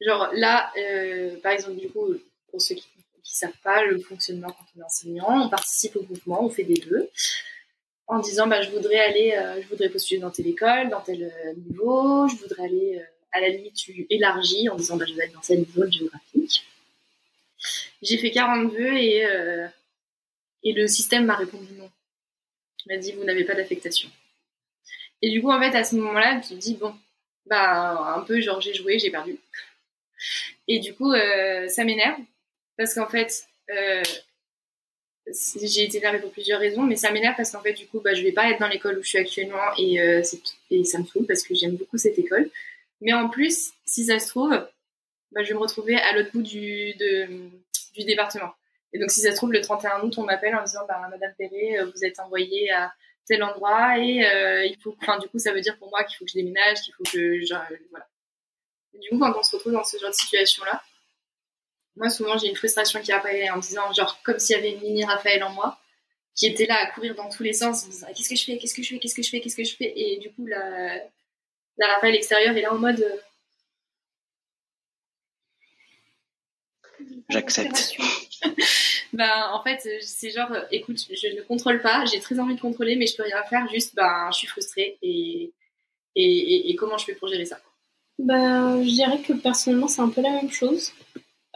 genre 0.00 0.30
là 0.32 0.72
euh, 0.78 1.38
par 1.40 1.52
exemple 1.52 1.76
du 1.76 1.90
coup 1.90 2.14
pour 2.50 2.60
ceux 2.60 2.74
qui 2.74 2.88
qui 3.26 3.36
savent 3.36 3.58
pas 3.62 3.84
le 3.84 3.98
fonctionnement 3.98 4.48
quand 4.48 4.64
on 4.76 4.80
est 4.80 4.84
enseignant 4.84 5.46
on 5.46 5.48
participe 5.48 5.96
au 5.96 6.02
mouvement 6.02 6.44
on 6.44 6.50
fait 6.50 6.64
des 6.64 6.80
vœux 6.80 7.10
en 8.06 8.20
disant 8.20 8.46
bah 8.46 8.62
je 8.62 8.70
voudrais 8.70 9.00
aller 9.00 9.32
euh, 9.32 9.60
je 9.62 9.68
voudrais 9.68 9.88
postuler 9.88 10.20
dans 10.20 10.30
telle 10.30 10.46
école 10.46 10.88
dans 10.90 11.00
tel 11.00 11.32
niveau 11.68 12.28
je 12.28 12.36
voudrais 12.36 12.64
aller 12.64 13.02
à 13.32 13.40
la 13.40 13.48
limite 13.48 13.74
tu 13.74 14.06
élargis 14.10 14.68
en 14.68 14.76
disant 14.76 14.96
bah 14.96 15.04
je 15.08 15.14
vais 15.14 15.22
aller 15.22 15.32
dans 15.32 15.42
cette 15.42 15.68
zone 15.70 15.92
géographique 15.92 16.64
j'ai 18.02 18.18
fait 18.18 18.30
40 18.30 18.72
vœux 18.72 18.96
et, 18.96 19.24
euh, 19.26 19.66
et 20.62 20.72
le 20.72 20.86
système 20.86 21.26
m'a 21.26 21.36
répondu 21.36 21.72
non. 21.74 21.90
Il 22.84 22.92
m'a 22.92 22.98
dit 22.98 23.12
vous 23.12 23.24
n'avez 23.24 23.44
pas 23.44 23.54
d'affectation. 23.54 24.08
Et 25.22 25.30
du 25.30 25.40
coup, 25.40 25.50
en 25.50 25.58
fait, 25.58 25.76
à 25.76 25.82
ce 25.82 25.96
moment-là, 25.96 26.40
tu 26.40 26.54
te 26.54 26.60
dis 26.60 26.74
bon, 26.74 26.94
bah 27.46 28.14
un 28.16 28.20
peu 28.20 28.40
genre 28.40 28.60
j'ai 28.60 28.74
joué, 28.74 28.98
j'ai 28.98 29.10
perdu. 29.10 29.38
Et 30.68 30.78
du 30.78 30.94
coup, 30.94 31.12
euh, 31.12 31.68
ça 31.68 31.84
m'énerve 31.84 32.20
parce 32.76 32.94
qu'en 32.94 33.08
fait, 33.08 33.46
euh, 33.70 34.02
j'ai 35.62 35.84
été 35.84 35.98
énervée 35.98 36.20
pour 36.20 36.30
plusieurs 36.30 36.60
raisons, 36.60 36.82
mais 36.82 36.96
ça 36.96 37.10
m'énerve 37.10 37.36
parce 37.36 37.50
qu'en 37.50 37.62
fait, 37.62 37.72
du 37.72 37.86
coup, 37.86 38.00
bah, 38.00 38.14
je 38.14 38.22
vais 38.22 38.32
pas 38.32 38.50
être 38.50 38.60
dans 38.60 38.68
l'école 38.68 38.98
où 38.98 39.02
je 39.02 39.08
suis 39.08 39.18
actuellement 39.18 39.74
et, 39.78 39.94
et 40.70 40.84
ça 40.84 40.98
me 40.98 41.04
saoule 41.04 41.26
parce 41.26 41.42
que 41.42 41.54
j'aime 41.54 41.76
beaucoup 41.76 41.98
cette 41.98 42.18
école. 42.18 42.48
Mais 43.00 43.12
en 43.12 43.28
plus, 43.28 43.72
si 43.84 44.04
ça 44.04 44.18
se 44.20 44.28
trouve, 44.28 44.50
bah, 45.32 45.42
je 45.42 45.48
vais 45.48 45.54
me 45.54 45.60
retrouver 45.60 45.96
à 45.96 46.12
l'autre 46.14 46.30
bout 46.32 46.42
du, 46.42 46.94
du 47.94 48.04
département. 48.04 48.52
Et 48.92 48.98
donc, 48.98 49.10
si 49.10 49.20
ça 49.20 49.32
se 49.32 49.36
trouve, 49.36 49.52
le 49.52 49.60
31 49.60 50.02
août, 50.02 50.14
on 50.16 50.22
m'appelle 50.22 50.54
en 50.54 50.62
disant, 50.62 50.86
bah, 50.88 51.06
Madame 51.10 51.34
Perret, 51.36 51.78
euh, 51.78 51.90
vous 51.94 52.04
êtes 52.04 52.18
envoyée 52.20 52.70
à 52.70 52.92
tel 53.26 53.42
endroit 53.42 53.98
et 53.98 54.24
euh, 54.26 54.64
il 54.64 54.78
faut, 54.80 54.96
enfin, 55.02 55.18
du 55.18 55.28
coup, 55.28 55.38
ça 55.38 55.52
veut 55.52 55.60
dire 55.60 55.76
pour 55.78 55.90
moi 55.90 56.04
qu'il 56.04 56.16
faut 56.16 56.24
que 56.24 56.30
je 56.30 56.38
déménage, 56.38 56.80
qu'il 56.80 56.94
faut 56.94 57.04
que, 57.04 57.18
euh, 57.18 57.76
voilà. 57.90 58.06
Du 58.94 59.10
coup, 59.10 59.18
quand 59.18 59.36
on 59.36 59.42
se 59.42 59.54
retrouve 59.54 59.72
dans 59.72 59.84
ce 59.84 59.98
genre 59.98 60.10
de 60.10 60.14
situation-là, 60.14 60.82
moi, 61.96 62.10
souvent, 62.10 62.36
j'ai 62.38 62.48
une 62.48 62.56
frustration 62.56 63.00
qui 63.00 63.12
apparaît 63.12 63.50
en 63.50 63.58
disant, 63.58 63.92
genre, 63.92 64.20
comme 64.22 64.38
s'il 64.38 64.56
y 64.56 64.58
avait 64.58 64.72
une 64.72 64.80
mini 64.80 65.04
Raphaël 65.04 65.42
en 65.44 65.50
moi, 65.50 65.78
qui 66.34 66.46
était 66.46 66.66
là 66.66 66.76
à 66.82 66.86
courir 66.90 67.14
dans 67.14 67.28
tous 67.30 67.42
les 67.42 67.54
sens 67.54 67.84
en 67.84 67.88
disant, 67.88 68.06
qu'est-ce 68.14 68.28
que 68.28 68.36
je 68.36 68.44
fais, 68.44 68.58
qu'est-ce 68.58 68.74
que 68.74 68.82
je 68.82 68.88
fais, 68.90 68.98
qu'est-ce 68.98 69.14
que 69.14 69.22
je 69.22 69.30
fais, 69.30 69.40
qu'est-ce 69.40 69.56
que 69.56 69.64
je 69.64 69.76
fais, 69.76 69.92
et 69.96 70.18
du 70.18 70.30
coup, 70.32 70.46
la, 70.46 70.96
la 71.78 71.86
Raphaël 71.94 72.14
extérieure 72.14 72.56
est 72.56 72.62
là 72.62 72.72
en 72.72 72.78
mode, 72.78 73.04
J'accepte. 77.28 77.96
ben, 79.12 79.50
en 79.52 79.62
fait, 79.62 79.88
c'est 80.00 80.30
genre, 80.30 80.52
écoute, 80.70 80.98
je 81.10 81.36
ne 81.36 81.42
contrôle 81.42 81.80
pas, 81.80 82.04
j'ai 82.04 82.20
très 82.20 82.38
envie 82.38 82.54
de 82.54 82.60
contrôler, 82.60 82.96
mais 82.96 83.06
je 83.06 83.16
peux 83.16 83.24
rien 83.24 83.42
faire, 83.44 83.66
juste, 83.72 83.94
ben, 83.94 84.28
je 84.32 84.38
suis 84.38 84.46
frustrée 84.46 84.98
et, 85.02 85.52
et, 86.14 86.70
et, 86.70 86.76
comment 86.76 86.98
je 86.98 87.04
fais 87.06 87.14
pour 87.14 87.28
gérer 87.28 87.44
ça? 87.44 87.58
Ben, 88.18 88.82
Je 88.82 88.90
dirais 88.90 89.20
que 89.20 89.32
personnellement, 89.32 89.88
c'est 89.88 90.00
un 90.00 90.08
peu 90.08 90.22
la 90.22 90.30
même 90.30 90.50
chose. 90.50 90.92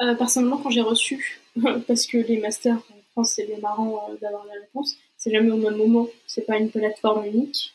Euh, 0.01 0.15
personnellement, 0.15 0.59
quand 0.59 0.71
j'ai 0.71 0.81
reçu, 0.81 1.41
parce 1.87 2.07
que 2.07 2.17
les 2.17 2.39
masters 2.39 2.77
en 2.77 3.03
France, 3.13 3.33
c'est 3.37 3.47
bien 3.47 3.59
marrant 3.59 4.09
euh, 4.11 4.17
d'avoir 4.17 4.47
la 4.47 4.55
réponse, 4.55 4.97
c'est 5.17 5.31
jamais 5.31 5.51
au 5.51 5.59
même 5.59 5.77
moment, 5.77 6.09
c'est 6.27 6.47
pas 6.47 6.57
une 6.57 6.71
plateforme 6.71 7.27
unique. 7.27 7.75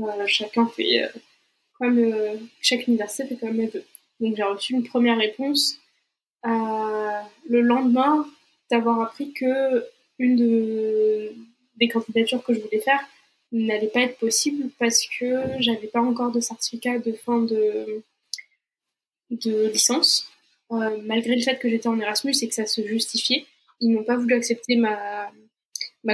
Euh, 0.00 0.26
chacun 0.26 0.66
fait, 0.68 1.10
comme 1.72 2.14
chaque 2.60 2.86
université 2.86 3.26
fait 3.26 3.36
quand 3.36 3.52
même 3.52 3.68
Donc 4.20 4.36
j'ai 4.36 4.42
reçu 4.44 4.74
une 4.74 4.84
première 4.84 5.18
réponse 5.18 5.78
le 6.44 7.60
lendemain 7.60 8.28
d'avoir 8.70 9.00
appris 9.00 9.32
que 9.32 9.84
une 10.20 10.36
de, 10.36 11.32
des 11.76 11.88
candidatures 11.88 12.44
que 12.44 12.54
je 12.54 12.60
voulais 12.60 12.80
faire 12.80 13.00
n'allait 13.50 13.88
pas 13.88 14.02
être 14.02 14.18
possible 14.18 14.70
parce 14.78 15.04
que 15.18 15.42
j'avais 15.58 15.88
pas 15.88 16.00
encore 16.00 16.30
de 16.30 16.38
certificat 16.40 16.98
de 17.00 17.12
fin 17.12 17.40
de 17.40 18.02
licence. 19.72 20.27
Euh, 20.70 20.98
malgré 21.04 21.34
le 21.34 21.42
fait 21.42 21.58
que 21.58 21.68
j'étais 21.68 21.88
en 21.88 21.98
Erasmus 21.98 22.34
et 22.42 22.48
que 22.48 22.54
ça 22.54 22.66
se 22.66 22.86
justifiait, 22.86 23.46
ils 23.80 23.90
n'ont 23.90 24.04
pas 24.04 24.16
voulu 24.16 24.34
accepter 24.34 24.76
ma, 24.76 25.30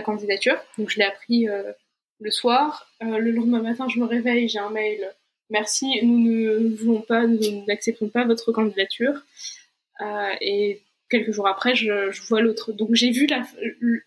candidature. 0.02 0.56
Donc 0.78 0.90
je 0.90 0.98
l'ai 0.98 1.04
appris 1.04 1.48
euh, 1.48 1.72
le 2.20 2.30
soir. 2.30 2.88
le 3.00 3.30
lendemain 3.30 3.62
matin, 3.62 3.88
je 3.88 3.98
me 3.98 4.04
réveille, 4.04 4.48
j'ai 4.48 4.58
un 4.58 4.70
mail. 4.70 5.12
Merci, 5.50 6.00
nous 6.02 6.30
ne 6.30 6.76
voulons 6.76 7.02
pas, 7.02 7.26
nous 7.26 7.64
n'acceptons 7.66 8.08
pas 8.08 8.24
votre 8.24 8.52
candidature. 8.52 9.22
Euh, 10.00 10.32
et 10.40 10.80
quelques 11.10 11.32
jours 11.32 11.46
après, 11.46 11.74
je, 11.74 12.10
vois 12.28 12.40
l'autre. 12.40 12.72
Donc 12.72 12.94
j'ai 12.94 13.10
vu 13.10 13.26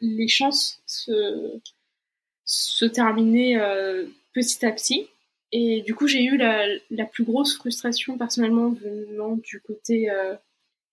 les 0.01 0.27
chances 0.27 0.81
se, 0.85 2.85
terminer 2.85 3.57
euh, 3.57 4.05
petit 4.33 4.65
à 4.65 4.71
petit. 4.71 5.07
Et 5.51 5.81
du 5.81 5.95
coup, 5.95 6.07
j'ai 6.07 6.23
eu 6.23 6.37
la, 6.37 7.05
plus 7.11 7.23
grosse 7.23 7.55
frustration 7.55 8.17
personnellement 8.17 8.69
venant 8.69 9.35
du 9.37 9.61
côté 9.61 10.09
euh, 10.09 10.35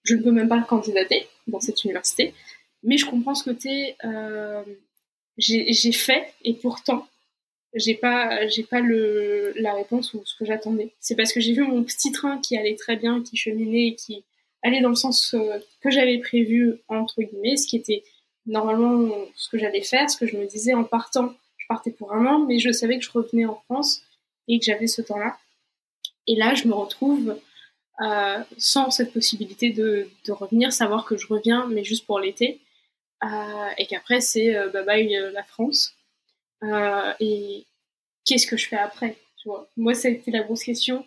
je 0.04 0.14
ne 0.14 0.22
peux 0.22 0.30
même 0.30 0.48
pas 0.48 0.60
candidater 0.62 1.26
dans 1.46 1.60
cette 1.60 1.82
université. 1.84 2.34
Mais 2.82 2.98
je 2.98 3.06
comprends 3.06 3.34
ce 3.34 3.44
côté 3.44 3.96
euh, 4.04 4.62
j'ai 5.38 5.92
fait 5.92 6.32
et 6.44 6.54
pourtant 6.54 7.08
j'ai 7.74 7.94
pas 7.94 8.46
j'ai 8.46 8.62
pas 8.62 8.80
le 8.80 9.52
la 9.56 9.72
réponse 9.74 10.14
ou 10.14 10.22
ce 10.24 10.36
que 10.36 10.44
j'attendais. 10.44 10.92
C'est 11.00 11.16
parce 11.16 11.32
que 11.32 11.40
j'ai 11.40 11.54
vu 11.54 11.62
mon 11.62 11.82
petit 11.82 12.12
train 12.12 12.38
qui 12.38 12.56
allait 12.56 12.76
très 12.76 12.96
bien, 12.96 13.22
qui 13.22 13.36
cheminait 13.36 13.88
et 13.88 13.94
qui 13.96 14.22
aller 14.62 14.80
dans 14.80 14.90
le 14.90 14.94
sens 14.94 15.34
euh, 15.34 15.58
que 15.80 15.90
j'avais 15.90 16.18
prévu, 16.18 16.74
entre 16.88 17.22
guillemets, 17.22 17.56
ce 17.56 17.66
qui 17.66 17.76
était 17.76 18.04
normalement 18.46 19.10
ce 19.34 19.48
que 19.48 19.58
j'allais 19.58 19.82
faire, 19.82 20.08
ce 20.08 20.16
que 20.16 20.26
je 20.26 20.36
me 20.36 20.46
disais 20.46 20.74
en 20.74 20.84
partant. 20.84 21.34
Je 21.56 21.66
partais 21.66 21.90
pour 21.90 22.12
un 22.12 22.26
an, 22.26 22.44
mais 22.46 22.58
je 22.58 22.70
savais 22.70 22.98
que 22.98 23.04
je 23.04 23.10
revenais 23.10 23.46
en 23.46 23.56
France 23.64 24.02
et 24.48 24.58
que 24.58 24.64
j'avais 24.64 24.86
ce 24.86 25.02
temps-là. 25.02 25.36
Et 26.26 26.36
là, 26.36 26.54
je 26.54 26.66
me 26.66 26.74
retrouve 26.74 27.38
euh, 28.00 28.42
sans 28.58 28.90
cette 28.90 29.12
possibilité 29.12 29.70
de, 29.70 30.08
de, 30.26 30.32
revenir, 30.32 30.72
savoir 30.72 31.04
que 31.04 31.16
je 31.16 31.26
reviens, 31.26 31.66
mais 31.68 31.84
juste 31.84 32.06
pour 32.06 32.18
l'été, 32.18 32.60
euh, 33.22 33.68
et 33.78 33.86
qu'après, 33.86 34.20
c'est 34.20 34.56
euh, 34.56 34.68
bye 34.68 34.84
bye 34.84 35.32
la 35.32 35.44
France. 35.44 35.94
Et 37.20 37.66
qu'est-ce 38.24 38.46
que 38.46 38.56
je 38.56 38.68
fais 38.68 38.76
après 38.76 39.18
tu 39.36 39.48
vois? 39.48 39.68
Moi, 39.76 39.94
ça 39.94 40.08
a 40.08 40.10
été 40.10 40.30
la 40.30 40.42
grosse 40.42 40.64
question. 40.64 41.04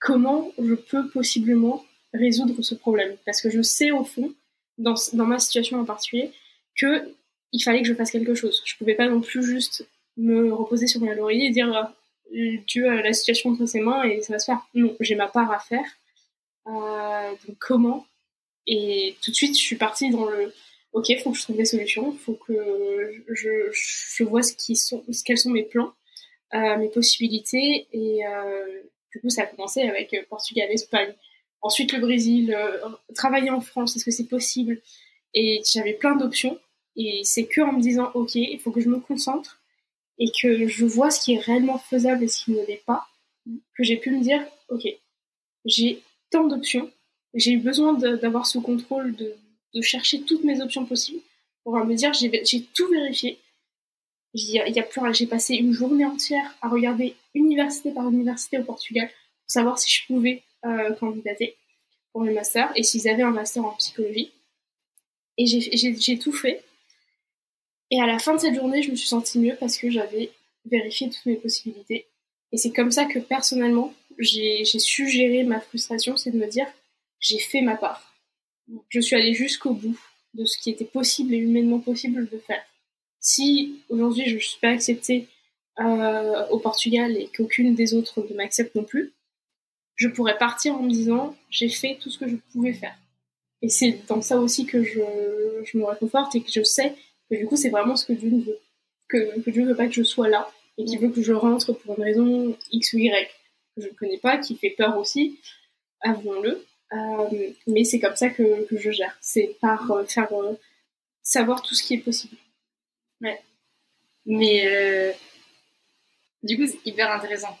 Comment 0.00 0.50
je 0.58 0.74
peux 0.74 1.08
possiblement 1.10 1.84
résoudre 2.14 2.62
ce 2.62 2.74
problème? 2.74 3.16
Parce 3.26 3.42
que 3.42 3.50
je 3.50 3.60
sais 3.60 3.90
au 3.90 4.04
fond, 4.04 4.34
dans, 4.78 4.94
dans 5.12 5.26
ma 5.26 5.38
situation 5.38 5.78
en 5.78 5.84
particulier, 5.84 6.32
que 6.76 7.14
il 7.52 7.60
fallait 7.62 7.82
que 7.82 7.88
je 7.88 7.94
fasse 7.94 8.10
quelque 8.10 8.34
chose. 8.34 8.62
Je 8.64 8.76
pouvais 8.76 8.94
pas 8.94 9.08
non 9.08 9.20
plus 9.20 9.44
juste 9.44 9.86
me 10.16 10.52
reposer 10.52 10.86
sur 10.86 11.00
mon 11.00 11.12
laurier 11.12 11.46
et 11.46 11.50
dire 11.50 11.92
euh, 12.34 12.58
Dieu 12.66 12.88
a 12.88 13.02
la 13.02 13.12
situation 13.12 13.50
entre 13.50 13.66
ses 13.66 13.80
mains 13.80 14.02
et 14.04 14.20
ça 14.22 14.32
va 14.32 14.38
se 14.38 14.46
faire. 14.46 14.66
Non, 14.74 14.96
j'ai 15.00 15.14
ma 15.14 15.28
part 15.28 15.50
à 15.50 15.58
faire. 15.58 15.86
Euh, 16.66 17.30
donc 17.46 17.56
comment? 17.58 18.06
Et 18.66 19.16
tout 19.22 19.30
de 19.30 19.36
suite, 19.36 19.56
je 19.56 19.62
suis 19.62 19.76
partie 19.76 20.10
dans 20.10 20.26
le 20.26 20.52
Ok, 20.92 21.12
faut 21.24 21.32
que 21.32 21.36
je 21.36 21.42
trouve 21.42 21.56
des 21.56 21.64
solutions, 21.64 22.12
faut 22.12 22.34
que 22.34 22.54
je, 23.28 23.48
je 23.72 24.22
vois 24.22 24.44
ce 24.44 24.54
qui 24.54 24.76
sont, 24.76 25.02
ce, 25.10 25.24
quels 25.24 25.38
sont 25.38 25.50
mes 25.50 25.64
plans, 25.64 25.92
euh, 26.54 26.76
mes 26.76 26.88
possibilités. 26.88 27.88
Et 27.92 28.24
euh, 28.24 28.82
du 29.10 29.20
coup, 29.20 29.28
ça 29.28 29.42
a 29.42 29.46
commencé 29.46 29.82
avec 29.82 30.14
Portugal, 30.28 30.70
Espagne, 30.70 31.12
Ensuite, 31.62 31.94
le 31.94 32.00
Brésil, 32.00 32.54
travailler 33.14 33.48
en 33.48 33.62
France, 33.62 33.96
est-ce 33.96 34.04
que 34.04 34.10
c'est 34.10 34.28
possible? 34.28 34.82
Et 35.32 35.62
j'avais 35.64 35.94
plein 35.94 36.14
d'options. 36.14 36.58
Et 36.96 37.22
c'est 37.24 37.46
que 37.46 37.60
en 37.62 37.72
me 37.72 37.80
disant, 37.80 38.10
ok, 38.14 38.34
il 38.34 38.60
faut 38.60 38.70
que 38.70 38.80
je 38.80 38.88
me 38.88 39.00
concentre 39.00 39.63
et 40.18 40.30
que 40.40 40.66
je 40.68 40.84
vois 40.84 41.10
ce 41.10 41.20
qui 41.24 41.34
est 41.34 41.40
réellement 41.40 41.78
faisable 41.78 42.24
et 42.24 42.28
ce 42.28 42.44
qui 42.44 42.52
ne 42.52 42.64
l'est 42.66 42.84
pas, 42.86 43.06
que 43.76 43.84
j'ai 43.84 43.96
pu 43.96 44.10
me 44.10 44.22
dire, 44.22 44.44
ok, 44.68 44.86
j'ai 45.64 46.02
tant 46.30 46.46
d'options, 46.46 46.90
j'ai 47.34 47.52
eu 47.52 47.58
besoin 47.58 47.94
d'avoir 47.94 48.46
ce 48.46 48.58
contrôle, 48.58 49.14
de, 49.16 49.34
chercher 49.80 50.22
toutes 50.22 50.44
mes 50.44 50.60
options 50.62 50.86
possibles 50.86 51.20
pour 51.64 51.76
me 51.84 51.94
dire, 51.94 52.12
j'ai 52.12 52.62
tout 52.74 52.88
vérifié. 52.88 53.40
J'ai 54.34 55.26
passé 55.26 55.54
une 55.54 55.72
journée 55.72 56.04
entière 56.04 56.54
à 56.62 56.68
regarder 56.68 57.16
université 57.34 57.90
par 57.90 58.08
université 58.08 58.58
au 58.58 58.64
Portugal 58.64 59.08
pour 59.08 59.50
savoir 59.50 59.78
si 59.78 59.90
je 59.90 60.06
pouvais 60.06 60.42
euh, 60.64 60.92
candidater 60.94 61.56
pour 62.12 62.22
le 62.22 62.32
master 62.32 62.70
et 62.76 62.84
s'ils 62.84 63.08
avaient 63.08 63.22
un 63.22 63.32
master 63.32 63.64
en 63.64 63.72
psychologie. 63.72 64.30
Et 65.36 65.46
j'ai 65.46 66.18
tout 66.18 66.32
fait. 66.32 66.62
Et 67.90 68.00
à 68.00 68.06
la 68.06 68.18
fin 68.18 68.34
de 68.34 68.40
cette 68.40 68.54
journée, 68.54 68.82
je 68.82 68.90
me 68.90 68.96
suis 68.96 69.08
sentie 69.08 69.38
mieux 69.38 69.56
parce 69.58 69.78
que 69.78 69.90
j'avais 69.90 70.30
vérifié 70.64 71.10
toutes 71.10 71.26
mes 71.26 71.36
possibilités. 71.36 72.06
Et 72.52 72.56
c'est 72.56 72.72
comme 72.72 72.90
ça 72.90 73.04
que 73.04 73.18
personnellement, 73.18 73.92
j'ai 74.18 74.64
su 74.64 75.08
gérer 75.08 75.44
ma 75.44 75.60
frustration, 75.60 76.16
c'est 76.16 76.30
de 76.30 76.38
me 76.38 76.46
dire, 76.46 76.66
j'ai 77.20 77.38
fait 77.38 77.62
ma 77.62 77.76
part. 77.76 78.14
Je 78.88 79.00
suis 79.00 79.16
allée 79.16 79.34
jusqu'au 79.34 79.74
bout 79.74 79.98
de 80.34 80.44
ce 80.44 80.58
qui 80.58 80.70
était 80.70 80.84
possible 80.84 81.34
et 81.34 81.38
humainement 81.38 81.80
possible 81.80 82.28
de 82.28 82.38
faire. 82.38 82.62
Si 83.20 83.80
aujourd'hui 83.88 84.28
je 84.28 84.34
ne 84.34 84.40
suis 84.40 84.60
pas 84.60 84.70
acceptée 84.70 85.28
euh, 85.80 86.46
au 86.48 86.58
Portugal 86.58 87.16
et 87.16 87.28
qu'aucune 87.34 87.74
des 87.74 87.94
autres 87.94 88.26
ne 88.28 88.34
m'accepte 88.34 88.74
non 88.74 88.84
plus, 88.84 89.12
je 89.96 90.08
pourrais 90.08 90.38
partir 90.38 90.74
en 90.74 90.82
me 90.82 90.90
disant 90.90 91.36
j'ai 91.50 91.68
fait 91.68 91.98
tout 92.00 92.10
ce 92.10 92.18
que 92.18 92.28
je 92.28 92.36
pouvais 92.52 92.72
faire. 92.72 92.96
Et 93.62 93.68
c'est 93.68 94.06
dans 94.08 94.20
ça 94.20 94.38
aussi 94.38 94.66
que 94.66 94.82
je, 94.82 95.00
je 95.64 95.78
me 95.78 95.84
réconforte 95.84 96.34
et 96.34 96.42
que 96.42 96.50
je 96.52 96.62
sais 96.62 96.94
que 97.30 97.36
du 97.36 97.46
coup 97.46 97.56
c'est 97.56 97.70
vraiment 97.70 97.96
ce 97.96 98.06
que 98.06 98.12
Dieu 98.12 98.30
veut. 98.30 98.58
Que, 99.08 99.40
que 99.40 99.50
Dieu 99.50 99.66
veut 99.66 99.76
pas 99.76 99.86
que 99.86 99.92
je 99.92 100.02
sois 100.02 100.28
là 100.28 100.50
et 100.78 100.84
qu'il 100.84 100.98
veut 100.98 101.10
que 101.10 101.22
je 101.22 101.32
rentre 101.32 101.72
pour 101.72 101.98
une 101.98 102.04
raison 102.04 102.56
X 102.72 102.92
ou 102.94 102.98
Y 102.98 103.28
que 103.76 103.82
je 103.82 103.88
ne 103.88 103.92
connais 103.92 104.18
pas, 104.18 104.38
qui 104.38 104.56
fait 104.56 104.70
peur 104.70 104.96
aussi, 104.98 105.40
avouons-le. 106.00 106.64
Euh, 106.92 107.50
mais 107.66 107.84
c'est 107.84 107.98
comme 107.98 108.16
ça 108.16 108.30
que, 108.30 108.64
que 108.66 108.76
je 108.76 108.90
gère. 108.90 109.16
C'est 109.20 109.56
par 109.60 109.90
euh, 109.90 110.04
faire 110.04 110.32
euh, 110.32 110.54
savoir 111.22 111.62
tout 111.62 111.74
ce 111.74 111.82
qui 111.82 111.94
est 111.94 111.98
possible. 111.98 112.36
Ouais. 113.20 113.40
Mais 114.26 115.14
du 116.42 116.56
coup, 116.56 116.66
c'est 116.66 116.78
hyper 116.84 117.10
intéressant. 117.10 117.58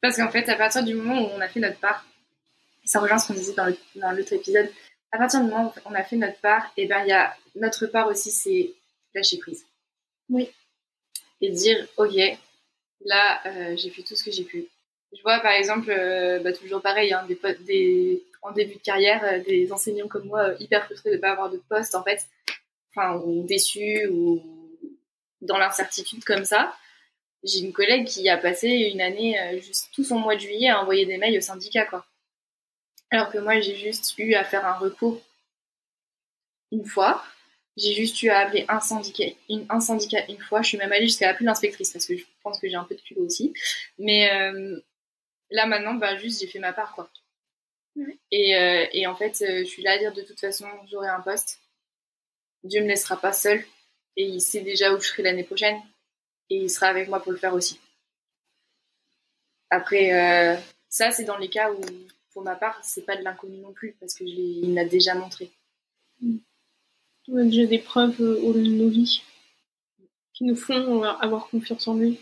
Parce 0.00 0.16
qu'en 0.16 0.30
fait, 0.30 0.48
à 0.48 0.56
partir 0.56 0.84
du 0.84 0.94
moment 0.94 1.22
où 1.22 1.30
on 1.34 1.40
a 1.40 1.48
fait 1.48 1.60
notre 1.60 1.78
part, 1.78 2.06
ça 2.84 3.00
rejoint 3.00 3.18
ce 3.18 3.28
qu'on 3.28 3.34
disait 3.34 3.54
dans, 3.54 4.12
l'autre 4.12 4.32
épisode, 4.32 4.70
à 5.12 5.18
partir 5.18 5.40
du 5.40 5.46
moment 5.46 5.72
où 5.74 5.80
on 5.86 5.94
a 5.94 6.02
fait 6.02 6.16
notre 6.16 6.38
part, 6.40 6.72
et 6.76 6.82
eh 6.82 6.86
ben 6.86 7.02
il 7.04 7.08
y 7.08 7.12
a 7.12 7.34
notre 7.54 7.86
part 7.86 8.08
aussi, 8.08 8.30
c'est 8.30 8.74
lâcher 9.14 9.38
prise. 9.38 9.64
Oui. 10.28 10.48
Et 11.40 11.50
dire, 11.50 11.86
ok, 11.96 12.14
là, 13.04 13.42
j'ai 13.76 13.90
fait 13.90 14.02
tout 14.02 14.16
ce 14.16 14.24
que 14.24 14.30
j'ai 14.30 14.44
pu. 14.44 14.66
Je 15.12 15.22
vois 15.22 15.40
par 15.40 15.52
exemple, 15.52 15.86
bah, 16.42 16.52
toujours 16.52 16.82
pareil, 16.82 17.12
hein, 17.12 17.26
des, 17.28 17.38
des, 17.60 18.24
en 18.42 18.52
début 18.52 18.74
de 18.74 18.80
carrière, 18.80 19.44
des 19.44 19.72
enseignants 19.72 20.08
comme 20.08 20.26
moi 20.26 20.54
hyper 20.58 20.84
frustrés 20.84 21.10
de 21.10 21.16
ne 21.16 21.20
pas 21.20 21.32
avoir 21.32 21.50
de 21.50 21.58
poste 21.68 21.94
en 21.94 22.02
fait, 22.02 22.26
enfin, 22.90 23.16
ou 23.18 23.44
déçus, 23.44 24.06
ou 24.08 24.42
dans 25.44 25.58
l'incertitude 25.58 26.24
comme 26.24 26.44
ça. 26.44 26.74
J'ai 27.42 27.60
une 27.60 27.72
collègue 27.72 28.06
qui 28.06 28.28
a 28.28 28.38
passé 28.38 28.68
une 28.68 29.00
année, 29.00 29.38
euh, 29.38 29.60
juste 29.60 29.90
tout 29.94 30.02
son 30.02 30.18
mois 30.18 30.34
de 30.34 30.40
juillet, 30.40 30.70
à 30.70 30.80
envoyer 30.80 31.04
des 31.04 31.18
mails 31.18 31.36
au 31.36 31.42
syndicat, 31.42 31.84
quoi. 31.84 32.06
Alors 33.10 33.30
que 33.30 33.38
moi, 33.38 33.60
j'ai 33.60 33.76
juste 33.76 34.14
eu 34.18 34.34
à 34.34 34.44
faire 34.44 34.66
un 34.66 34.74
recours 34.74 35.20
une 36.72 36.86
fois. 36.86 37.22
J'ai 37.76 37.94
juste 37.94 38.22
eu 38.22 38.28
à 38.28 38.40
appeler 38.40 38.64
un 38.68 38.80
syndicat, 38.80 39.24
une, 39.48 39.66
un 39.68 39.80
syndicat 39.80 40.24
une 40.28 40.38
fois. 40.38 40.62
Je 40.62 40.68
suis 40.68 40.78
même 40.78 40.92
allée 40.92 41.06
jusqu'à 41.06 41.30
appeler 41.30 41.46
l'inspectrice 41.46 41.92
parce 41.92 42.06
que 42.06 42.16
je 42.16 42.24
pense 42.42 42.60
que 42.60 42.68
j'ai 42.68 42.76
un 42.76 42.84
peu 42.84 42.94
de 42.94 43.00
culot 43.00 43.24
aussi. 43.24 43.52
Mais 43.98 44.32
euh, 44.32 44.78
là, 45.50 45.66
maintenant, 45.66 45.94
bah, 45.94 46.16
juste, 46.16 46.40
j'ai 46.40 46.46
fait 46.46 46.60
ma 46.60 46.72
part, 46.72 46.94
quoi. 46.94 47.10
Et, 48.30 48.56
euh, 48.56 48.86
et, 48.92 49.06
en 49.06 49.14
fait, 49.14 49.36
je 49.40 49.64
suis 49.64 49.82
là 49.82 49.92
à 49.92 49.98
dire 49.98 50.12
de 50.12 50.22
toute 50.22 50.40
façon, 50.40 50.66
j'aurai 50.90 51.08
un 51.08 51.20
poste. 51.20 51.60
Dieu 52.64 52.80
me 52.82 52.88
laissera 52.88 53.20
pas 53.20 53.32
seul 53.32 53.64
et 54.16 54.24
il 54.24 54.40
sait 54.40 54.62
déjà 54.62 54.92
où 54.92 55.00
je 55.00 55.08
serai 55.08 55.22
l'année 55.22 55.44
prochaine 55.44 55.80
et 56.50 56.56
il 56.56 56.70
sera 56.70 56.86
avec 56.86 57.08
moi 57.08 57.22
pour 57.22 57.32
le 57.32 57.38
faire 57.38 57.54
aussi. 57.54 57.78
Après, 59.70 60.12
euh, 60.12 60.56
ça 60.88 61.10
c'est 61.10 61.24
dans 61.24 61.36
les 61.36 61.50
cas 61.50 61.70
où, 61.72 61.80
pour 62.32 62.42
ma 62.42 62.56
part, 62.56 62.80
c'est 62.82 63.04
pas 63.04 63.16
de 63.16 63.22
l'inconnu 63.22 63.58
non 63.58 63.72
plus 63.72 63.92
parce 64.00 64.14
que 64.14 64.24
il 64.24 64.72
m'a 64.72 64.84
déjà 64.84 65.14
montré. 65.14 65.50
On 67.28 67.38
a 67.38 67.44
déjà 67.44 67.66
des 67.66 67.78
preuves 67.78 68.20
au 68.20 68.52
long 68.52 68.62
de 68.62 68.70
nos 68.70 68.88
vies 68.88 69.22
qui 70.34 70.44
nous 70.44 70.56
font 70.56 71.02
avoir 71.02 71.48
confiance 71.48 71.86
en 71.88 71.94
lui. 71.94 72.18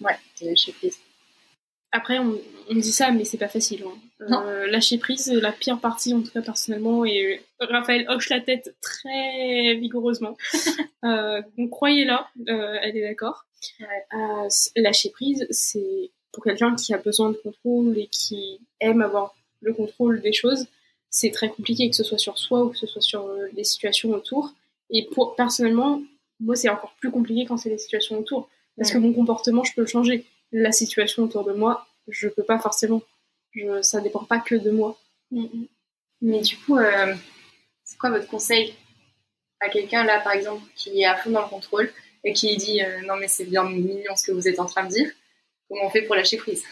Ouais, 0.00 0.16
lâcher 0.42 0.72
prise. 0.72 0.98
Après, 1.90 2.18
on, 2.18 2.38
dit 2.70 2.92
ça, 2.92 3.10
mais 3.10 3.24
c'est 3.24 3.38
pas 3.38 3.48
facile. 3.48 3.84
Hein. 3.86 4.42
Euh, 4.44 4.66
lâcher 4.66 4.98
prise, 4.98 5.32
la 5.32 5.52
pire 5.52 5.80
partie, 5.80 6.12
en 6.12 6.20
tout 6.20 6.30
cas 6.30 6.42
personnellement, 6.42 7.04
et 7.04 7.42
Raphaël 7.60 8.06
hoche 8.10 8.28
la 8.28 8.40
tête 8.40 8.76
très 8.82 9.74
vigoureusement. 9.76 10.36
euh, 11.04 11.40
donc 11.56 11.70
croyez-la, 11.70 12.28
euh, 12.48 12.76
elle 12.82 12.96
est 12.96 13.08
d'accord. 13.08 13.46
Euh, 13.80 14.48
lâcher 14.76 15.10
prise, 15.10 15.46
c'est 15.50 16.10
pour 16.32 16.44
quelqu'un 16.44 16.76
qui 16.76 16.92
a 16.92 16.98
besoin 16.98 17.30
de 17.30 17.36
contrôle 17.36 17.98
et 17.98 18.08
qui 18.08 18.60
aime 18.80 19.00
avoir 19.00 19.34
le 19.62 19.72
contrôle 19.72 20.20
des 20.20 20.32
choses, 20.32 20.66
c'est 21.10 21.30
très 21.30 21.48
compliqué, 21.48 21.88
que 21.88 21.96
ce 21.96 22.04
soit 22.04 22.18
sur 22.18 22.38
soi 22.38 22.64
ou 22.64 22.70
que 22.70 22.78
ce 22.78 22.86
soit 22.86 23.02
sur 23.02 23.26
euh, 23.26 23.48
les 23.54 23.64
situations 23.64 24.10
autour. 24.10 24.52
Et 24.90 25.06
pour 25.06 25.34
personnellement, 25.36 26.02
moi, 26.40 26.56
c'est 26.56 26.68
encore 26.68 26.94
plus 27.00 27.10
compliqué 27.10 27.46
quand 27.46 27.56
c'est 27.56 27.70
les 27.70 27.78
situations 27.78 28.18
autour, 28.18 28.48
parce 28.76 28.92
que 28.92 28.98
mon 28.98 29.12
comportement, 29.12 29.64
je 29.64 29.74
peux 29.74 29.80
le 29.82 29.86
changer 29.86 30.24
la 30.52 30.72
situation 30.72 31.24
autour 31.24 31.44
de 31.44 31.52
moi, 31.52 31.86
je 32.08 32.28
peux 32.28 32.42
pas 32.42 32.58
forcément. 32.58 33.02
Je, 33.52 33.82
ça 33.82 34.00
dépend 34.00 34.24
pas 34.24 34.38
que 34.38 34.54
de 34.54 34.70
moi. 34.70 34.98
Mm, 35.30 35.42
mm. 35.42 35.66
Mais 36.22 36.40
du 36.40 36.56
coup, 36.58 36.76
euh, 36.76 37.14
c'est 37.84 37.98
quoi 37.98 38.10
votre 38.10 38.28
conseil 38.28 38.74
à 39.60 39.68
quelqu'un 39.68 40.04
là, 40.04 40.20
par 40.20 40.32
exemple, 40.32 40.62
qui 40.76 41.00
est 41.00 41.04
à 41.04 41.16
fond 41.16 41.30
dans 41.30 41.42
le 41.42 41.48
contrôle 41.48 41.92
et 42.24 42.32
qui 42.32 42.56
dit 42.56 42.82
euh, 42.82 43.00
non 43.06 43.16
mais 43.16 43.28
c'est 43.28 43.44
bien 43.44 43.64
mignon 43.64 44.14
ce 44.16 44.24
que 44.26 44.32
vous 44.32 44.48
êtes 44.48 44.60
en 44.60 44.66
train 44.66 44.84
de 44.84 44.90
dire. 44.90 45.10
Comment 45.68 45.86
on 45.86 45.90
fait 45.90 46.02
pour 46.02 46.14
lâcher 46.14 46.36
prise? 46.36 46.62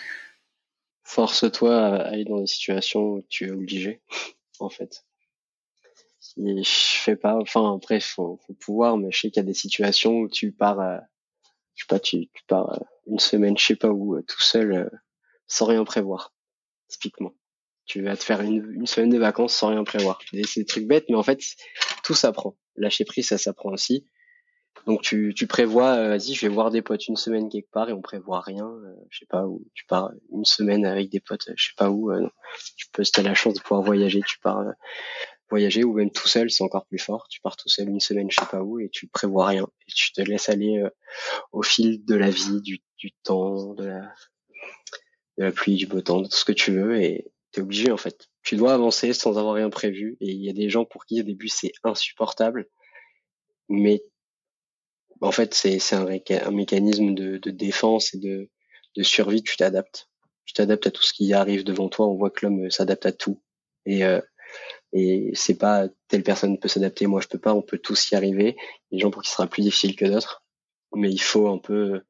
Force-toi 1.07 1.73
à 1.73 2.09
aller 2.09 2.25
dans 2.25 2.41
des 2.41 2.49
situations 2.49 3.13
où 3.13 3.23
tu 3.29 3.47
es 3.47 3.51
obligé, 3.53 4.03
en 4.59 4.69
fait. 4.69 5.05
je 6.37 6.63
fais 6.67 7.15
pas, 7.15 7.37
enfin 7.37 7.77
après 7.77 8.01
faut, 8.01 8.41
faut 8.45 8.55
pouvoir, 8.55 8.97
mais 8.97 9.13
je 9.13 9.21
sais 9.21 9.31
qu'il 9.31 9.41
y 9.41 9.47
a 9.47 9.47
des 9.47 9.55
situations 9.55 10.19
où 10.19 10.29
tu 10.29 10.51
pars, 10.51 10.81
à, 10.81 11.03
je 11.77 11.85
sais 11.85 11.87
pas, 11.89 12.01
tu, 12.01 12.29
tu 12.35 12.45
pars 12.49 12.73
euh, 12.73 12.85
une 13.07 13.21
semaine, 13.21 13.57
je 13.57 13.65
sais 13.65 13.77
pas 13.77 13.89
où, 13.89 14.17
euh, 14.17 14.23
tout 14.23 14.43
seul, 14.43 14.73
euh, 14.73 14.91
sans 15.47 15.67
rien 15.67 15.85
prévoir, 15.85 16.35
typiquement. 16.89 17.35
Tu 17.85 18.03
vas 18.03 18.17
te 18.17 18.25
faire 18.25 18.41
une, 18.41 18.69
une 18.75 18.89
semaine 18.89 19.11
de 19.11 19.19
vacances 19.19 19.55
sans 19.55 19.69
rien 19.69 19.85
prévoir. 19.85 20.19
C'est 20.33 20.61
des 20.61 20.67
trucs 20.67 20.89
bêtes, 20.89 21.07
mais 21.09 21.15
en 21.15 21.23
fait, 21.23 21.41
tout 22.03 22.15
s'apprend. 22.15 22.59
Lâcher 22.75 23.05
prise, 23.05 23.29
ça 23.29 23.39
s'apprend 23.39 23.71
aussi. 23.71 24.05
Donc 24.85 25.03
tu, 25.03 25.33
tu 25.35 25.47
prévois, 25.47 26.09
vas-y, 26.09 26.35
je 26.35 26.43
vais 26.47 26.53
voir 26.53 26.71
des 26.71 26.83
potes 26.83 27.09
une 27.09 27.17
semaine 27.17 27.49
quelque 27.49 27.71
part 27.71 27.89
et 27.89 27.93
on 27.93 28.03
prévoit 28.03 28.41
rien. 28.41 28.71
je 29.11 29.19
sais 29.19 29.27
pas 29.27 29.47
où. 29.47 29.65
Tu 29.75 29.85
pars 29.87 30.13
une 30.33 30.45
semaine 30.45 30.85
avec 30.85 31.11
des 31.11 31.21
potes, 31.21 31.49
je 31.57 31.67
sais 31.67 31.75
pas 31.77 31.91
où. 31.91 32.13
tu 32.77 32.87
peux, 32.93 33.03
si 33.03 33.13
t'as 33.13 33.23
la 33.23 33.35
chance 33.35 33.55
de 33.55 33.61
pouvoir 33.61 33.83
voyager, 33.83 34.21
tu 34.27 34.39
pars 34.39 34.63
voyager 35.51 35.85
ou 35.85 35.93
même 35.95 36.11
tout 36.11 36.29
seul, 36.29 36.51
c'est 36.51 36.63
encore 36.63 36.87
plus 36.87 36.99
fort. 36.99 37.27
Tu 37.29 37.41
pars 37.41 37.57
tout 37.57 37.69
seul 37.69 37.89
une 37.89 38.01
semaine, 38.01 38.31
je 38.31 38.37
sais 38.41 38.51
pas 38.51 38.63
où, 38.63 38.81
et 38.81 38.89
tu 38.89 39.07
prévois 39.07 39.47
rien. 39.47 39.67
Et 39.89 39.93
tu 39.93 40.13
te 40.13 40.21
laisses 40.21 40.49
aller 40.49 40.79
euh, 40.79 40.91
au 41.53 41.63
fil 41.63 42.05
de 42.05 42.15
la 42.15 42.31
vie, 42.31 42.61
du, 42.63 42.81
du 42.99 43.13
temps, 43.23 43.75
de 43.75 43.85
la, 43.85 44.13
de 45.39 45.45
la 45.45 45.53
pluie, 45.53 45.77
du 45.77 45.87
beau 45.87 46.01
temps, 46.01 46.21
de 46.21 46.29
tout 46.29 46.37
ce 46.37 46.45
que 46.45 46.53
tu 46.53 46.73
veux, 46.73 47.01
et 47.01 47.31
t'es 47.53 47.61
obligé 47.61 47.91
en 47.91 47.97
fait. 47.97 48.29
Tu 48.43 48.57
dois 48.57 48.75
avancer 48.75 49.13
sans 49.13 49.39
avoir 49.39 49.55
rien 49.55 49.71
prévu. 49.71 50.17
Et 50.21 50.31
il 50.31 50.45
y 50.45 50.51
a 50.51 50.53
des 50.53 50.71
gens 50.71 50.85
pour 50.85 51.07
qui 51.07 51.21
au 51.21 51.25
début 51.25 51.49
c'est 51.49 51.73
insupportable, 51.85 52.69
mais 53.69 54.03
en 55.21 55.33
fait 55.33 55.55
c'est 55.55 55.79
un, 55.95 56.07
un, 56.07 56.51
mécanisme 56.51 57.15
de, 57.15 57.39
de 57.39 57.51
défense 57.51 58.15
et 58.15 58.19
de, 58.19 58.49
de 58.97 59.03
survie. 59.03 59.43
Tu 59.43 59.57
t'adaptes. 59.57 60.09
Tu 60.45 60.55
t'adaptes 60.55 60.87
à 60.87 60.91
tout 60.91 61.03
ce 61.03 61.13
qui 61.13 61.33
arrive 61.33 61.65
devant 61.65 61.89
toi. 61.89 62.07
On 62.07 62.17
voit 62.17 62.31
que 62.31 62.47
l'homme 62.47 62.71
s'adapte 62.71 63.07
à 63.07 63.13
tout. 63.13 63.43
Et 63.85 64.05
euh, 64.05 64.21
et 64.93 65.33
c'est 65.35 65.59
pas 65.59 65.89
telle 66.09 66.23
personne 66.23 66.59
peut 66.59 66.69
s'adapter, 66.69 67.07
moi 67.07 67.21
je 67.21 67.29
peux 67.29 67.39
pas, 67.39 67.55
on 67.55 67.63
peut 67.63 67.79
tous 67.79 68.11
y 68.11 68.15
arriver. 68.15 68.57
Il 68.91 68.95
y 68.95 68.97
a 68.97 68.97
des 68.97 68.99
gens 69.01 69.11
pour 69.11 69.23
qui 69.23 69.29
ce 69.29 69.37
sera 69.37 69.47
plus 69.47 69.63
difficile 69.63 69.97
que 69.97 70.05
d'autres, 70.07 70.45
mais 70.95 71.11
il 71.11 71.21
faut 71.21 71.49
un 71.49 71.59
peu, 71.59 72.03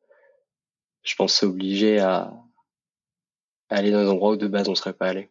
je 1.03 1.15
pense, 1.17 1.35
s'obliger 1.35 1.99
à, 1.99 2.33
aller 3.71 3.91
dans 3.91 3.99
un 3.99 4.09
endroit 4.09 4.33
où 4.33 4.37
de 4.37 4.47
base 4.47 4.69
on 4.69 4.75
serait 4.75 4.93
pas 4.93 5.09
allé. 5.09 5.31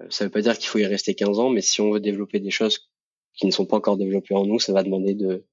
Euh, 0.00 0.06
ça 0.10 0.24
veut 0.24 0.30
pas 0.30 0.40
dire 0.40 0.56
qu'il 0.56 0.68
faut 0.68 0.78
y 0.78 0.86
rester 0.86 1.14
15 1.14 1.38
ans, 1.38 1.50
mais 1.50 1.60
si 1.60 1.80
on 1.80 1.92
veut 1.92 2.00
développer 2.00 2.40
des 2.40 2.50
choses 2.50 2.90
qui 3.34 3.46
ne 3.46 3.50
sont 3.50 3.66
pas 3.66 3.76
encore 3.76 3.98
développées 3.98 4.34
en 4.34 4.46
nous, 4.46 4.58
ça 4.58 4.72
va 4.72 4.82
demander 4.82 5.14
de 5.14 5.44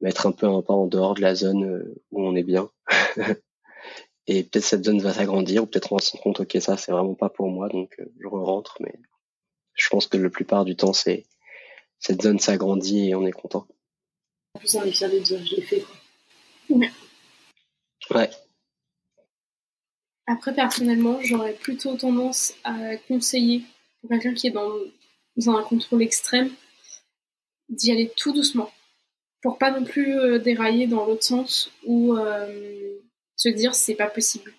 mettre 0.00 0.26
un 0.26 0.32
peu 0.32 0.46
un 0.46 0.62
pas 0.62 0.74
en 0.74 0.86
dehors 0.86 1.14
de 1.14 1.20
la 1.20 1.34
zone 1.34 1.64
euh, 1.64 2.02
où 2.10 2.22
on 2.26 2.36
est 2.36 2.42
bien. 2.42 2.70
et 4.26 4.44
peut-être 4.44 4.64
cette 4.64 4.84
zone 4.84 5.00
va 5.00 5.12
s'agrandir, 5.12 5.62
ou 5.62 5.66
peut-être 5.66 5.92
on 5.92 5.96
va 5.96 6.02
se 6.02 6.12
rendre 6.12 6.22
compte, 6.22 6.40
ok, 6.40 6.56
ça 6.60 6.76
c'est 6.76 6.92
vraiment 6.92 7.14
pas 7.14 7.28
pour 7.28 7.48
moi, 7.48 7.68
donc 7.68 7.94
euh, 7.98 8.12
je 8.20 8.26
re-rentre, 8.26 8.76
mais 8.80 8.94
je 9.74 9.88
pense 9.88 10.06
que 10.06 10.16
la 10.16 10.30
plupart 10.30 10.64
du 10.64 10.76
temps, 10.76 10.92
c'est 10.92 11.24
cette 11.98 12.22
zone 12.22 12.38
s'agrandit 12.38 13.10
et 13.10 13.14
on 13.14 13.26
est 13.26 13.32
content. 13.32 13.66
En 14.54 14.58
plus, 14.60 14.74
on 14.76 14.82
est 14.82 14.92
fiers 14.92 15.08
de 15.08 15.18
dire 15.18 15.44
je 15.44 15.56
l'ai 15.56 15.62
fait. 15.62 15.84
Ouais. 16.70 18.30
Après, 20.26 20.54
personnellement, 20.54 21.18
j'aurais 21.22 21.54
plutôt 21.54 21.96
tendance 21.96 22.54
à 22.64 22.96
conseiller 23.08 23.62
pour 24.00 24.10
quelqu'un 24.10 24.34
qui 24.34 24.48
est 24.48 24.50
dans, 24.50 24.70
un 25.46 25.62
contrôle 25.62 26.02
extrême 26.02 26.50
d'y 27.68 27.92
aller 27.92 28.12
tout 28.16 28.32
doucement 28.32 28.70
pour 29.42 29.58
pas 29.58 29.70
non 29.70 29.84
plus 29.84 30.18
euh, 30.18 30.38
dérailler 30.38 30.86
dans 30.86 31.06
l'autre 31.06 31.24
sens 31.24 31.70
ou 31.84 32.16
euh, 32.16 32.98
se 33.36 33.48
dire 33.48 33.74
c'est 33.74 33.94
pas 33.94 34.08
possible. 34.08 34.52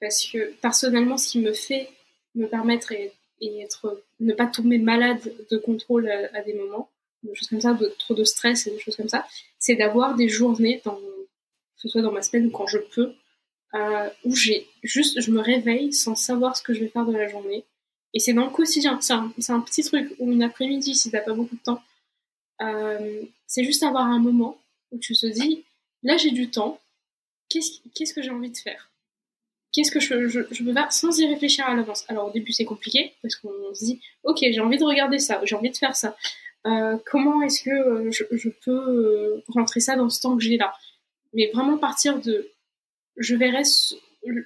Parce 0.00 0.24
que 0.26 0.52
personnellement, 0.60 1.16
ce 1.16 1.28
qui 1.28 1.40
me 1.40 1.52
fait 1.52 1.90
me 2.34 2.46
permettre 2.46 2.92
et 2.92 3.12
être, 3.40 4.04
ne 4.20 4.32
pas 4.32 4.46
tomber 4.46 4.78
malade 4.78 5.34
de 5.50 5.56
contrôle 5.58 6.08
à, 6.08 6.42
des 6.42 6.54
moments, 6.54 6.90
des 7.22 7.34
choses 7.34 7.48
comme 7.48 7.60
ça, 7.60 7.74
de, 7.74 7.86
trop 7.98 8.14
de 8.14 8.24
stress 8.24 8.66
et 8.66 8.70
des 8.70 8.78
choses 8.78 8.96
comme 8.96 9.08
ça, 9.08 9.26
c'est 9.58 9.74
d'avoir 9.74 10.14
des 10.14 10.28
journées, 10.28 10.80
dans, 10.84 10.94
que 10.94 11.00
ce 11.76 11.88
soit 11.88 12.02
dans 12.02 12.12
ma 12.12 12.22
semaine 12.22 12.46
ou 12.46 12.50
quand 12.50 12.66
je 12.66 12.78
peux, 12.78 13.12
euh, 13.74 14.08
où 14.24 14.34
j'ai 14.34 14.68
juste, 14.82 15.20
je 15.20 15.30
me 15.32 15.40
réveille 15.40 15.92
sans 15.92 16.14
savoir 16.14 16.56
ce 16.56 16.62
que 16.62 16.72
je 16.72 16.80
vais 16.80 16.88
faire 16.88 17.06
de 17.06 17.12
la 17.12 17.26
journée. 17.26 17.64
Et 18.14 18.20
c'est 18.20 18.32
dans 18.32 18.44
le 18.44 18.50
quotidien, 18.50 19.00
c'est 19.00 19.12
un, 19.12 19.32
un, 19.48 19.60
petit 19.60 19.82
truc, 19.82 20.14
ou 20.18 20.32
une 20.32 20.42
après-midi 20.42 20.94
si 20.94 21.10
t'as 21.10 21.20
pas 21.20 21.34
beaucoup 21.34 21.56
de 21.56 21.62
temps. 21.62 21.82
C'est 23.48 23.64
juste 23.64 23.82
avoir 23.82 24.04
un 24.04 24.20
moment 24.20 24.56
où 24.92 24.98
tu 24.98 25.14
te 25.14 25.26
dis, 25.26 25.64
là 26.04 26.16
j'ai 26.16 26.30
du 26.30 26.48
temps, 26.50 26.78
qu'est-ce, 27.48 28.14
que 28.14 28.22
j'ai 28.22 28.30
envie 28.30 28.50
de 28.50 28.56
faire? 28.56 28.92
Qu'est-ce 29.72 29.90
que 29.90 30.00
je, 30.00 30.64
peux 30.64 30.72
faire 30.72 30.92
sans 30.92 31.18
y 31.18 31.26
réfléchir 31.26 31.66
à 31.66 31.74
l'avance? 31.74 32.04
Alors 32.08 32.28
au 32.28 32.30
début 32.30 32.52
c'est 32.52 32.64
compliqué 32.64 33.14
parce 33.22 33.36
qu'on 33.36 33.74
se 33.74 33.84
dit 33.84 34.00
ok 34.22 34.38
j'ai 34.40 34.60
envie 34.60 34.78
de 34.78 34.84
regarder 34.84 35.18
ça, 35.18 35.40
j'ai 35.44 35.56
envie 35.56 35.70
de 35.70 35.76
faire 35.76 35.96
ça. 35.96 36.16
Euh, 36.66 36.98
comment 37.06 37.42
est-ce 37.42 37.62
que 37.62 37.70
euh, 37.70 38.10
je, 38.10 38.48
peux 38.64 38.70
euh, 38.70 39.42
rentrer 39.48 39.80
ça 39.80 39.96
dans 39.96 40.10
ce 40.10 40.20
temps 40.20 40.36
que 40.36 40.42
j'ai 40.42 40.56
là? 40.56 40.74
Mais 41.32 41.50
vraiment 41.52 41.78
partir 41.78 42.20
de 42.20 42.50
je 43.16 43.34
verrai 43.34 43.62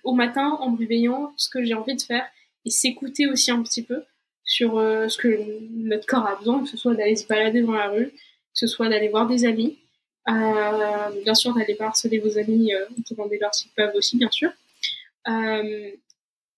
au 0.05 0.15
matin 0.15 0.57
en 0.61 0.71
me 0.71 0.79
réveillant 0.79 1.33
ce 1.37 1.49
que 1.49 1.65
j'ai 1.65 1.75
envie 1.75 1.97
de 1.97 2.03
faire 2.03 2.27
et 2.65 2.71
s'écouter 2.71 3.27
aussi 3.27 3.51
un 3.51 3.63
petit 3.63 3.83
peu 3.83 4.03
sur 4.45 4.73
ce 4.75 5.17
que 5.17 5.39
notre 5.71 6.07
corps 6.07 6.27
a 6.27 6.37
besoin, 6.37 6.63
que 6.63 6.69
ce 6.69 6.77
soit 6.77 6.95
d'aller 6.95 7.17
se 7.17 7.27
balader 7.27 7.63
dans 7.63 7.73
la 7.73 7.89
rue, 7.89 8.13
ce 8.53 8.67
soit 8.67 8.89
d'aller 8.89 9.09
voir 9.09 9.27
des 9.27 9.45
amis, 9.45 9.79
euh, 10.29 11.23
bien 11.25 11.35
sûr 11.35 11.55
d'aller 11.55 11.77
harceler 11.81 12.19
vos 12.19 12.39
amis, 12.39 12.73
euh, 12.73 12.85
demandez-leur 13.11 13.55
s'ils 13.55 13.73
peuvent 13.73 13.95
aussi 13.95 14.17
bien 14.17 14.31
sûr. 14.31 14.51
Euh, 15.29 15.91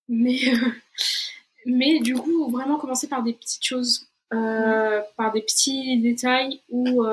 mais, 0.09 0.39
mais 1.67 2.01
du 2.01 2.15
coup, 2.15 2.51
vraiment 2.51 2.79
commencer 2.79 3.09
par 3.09 3.23
des 3.23 3.33
petites 3.33 3.65
choses, 3.65 4.07
euh, 4.33 5.01
par 5.17 5.33
des 5.33 5.41
petits 5.41 5.99
détails 5.99 6.61
où 6.69 7.05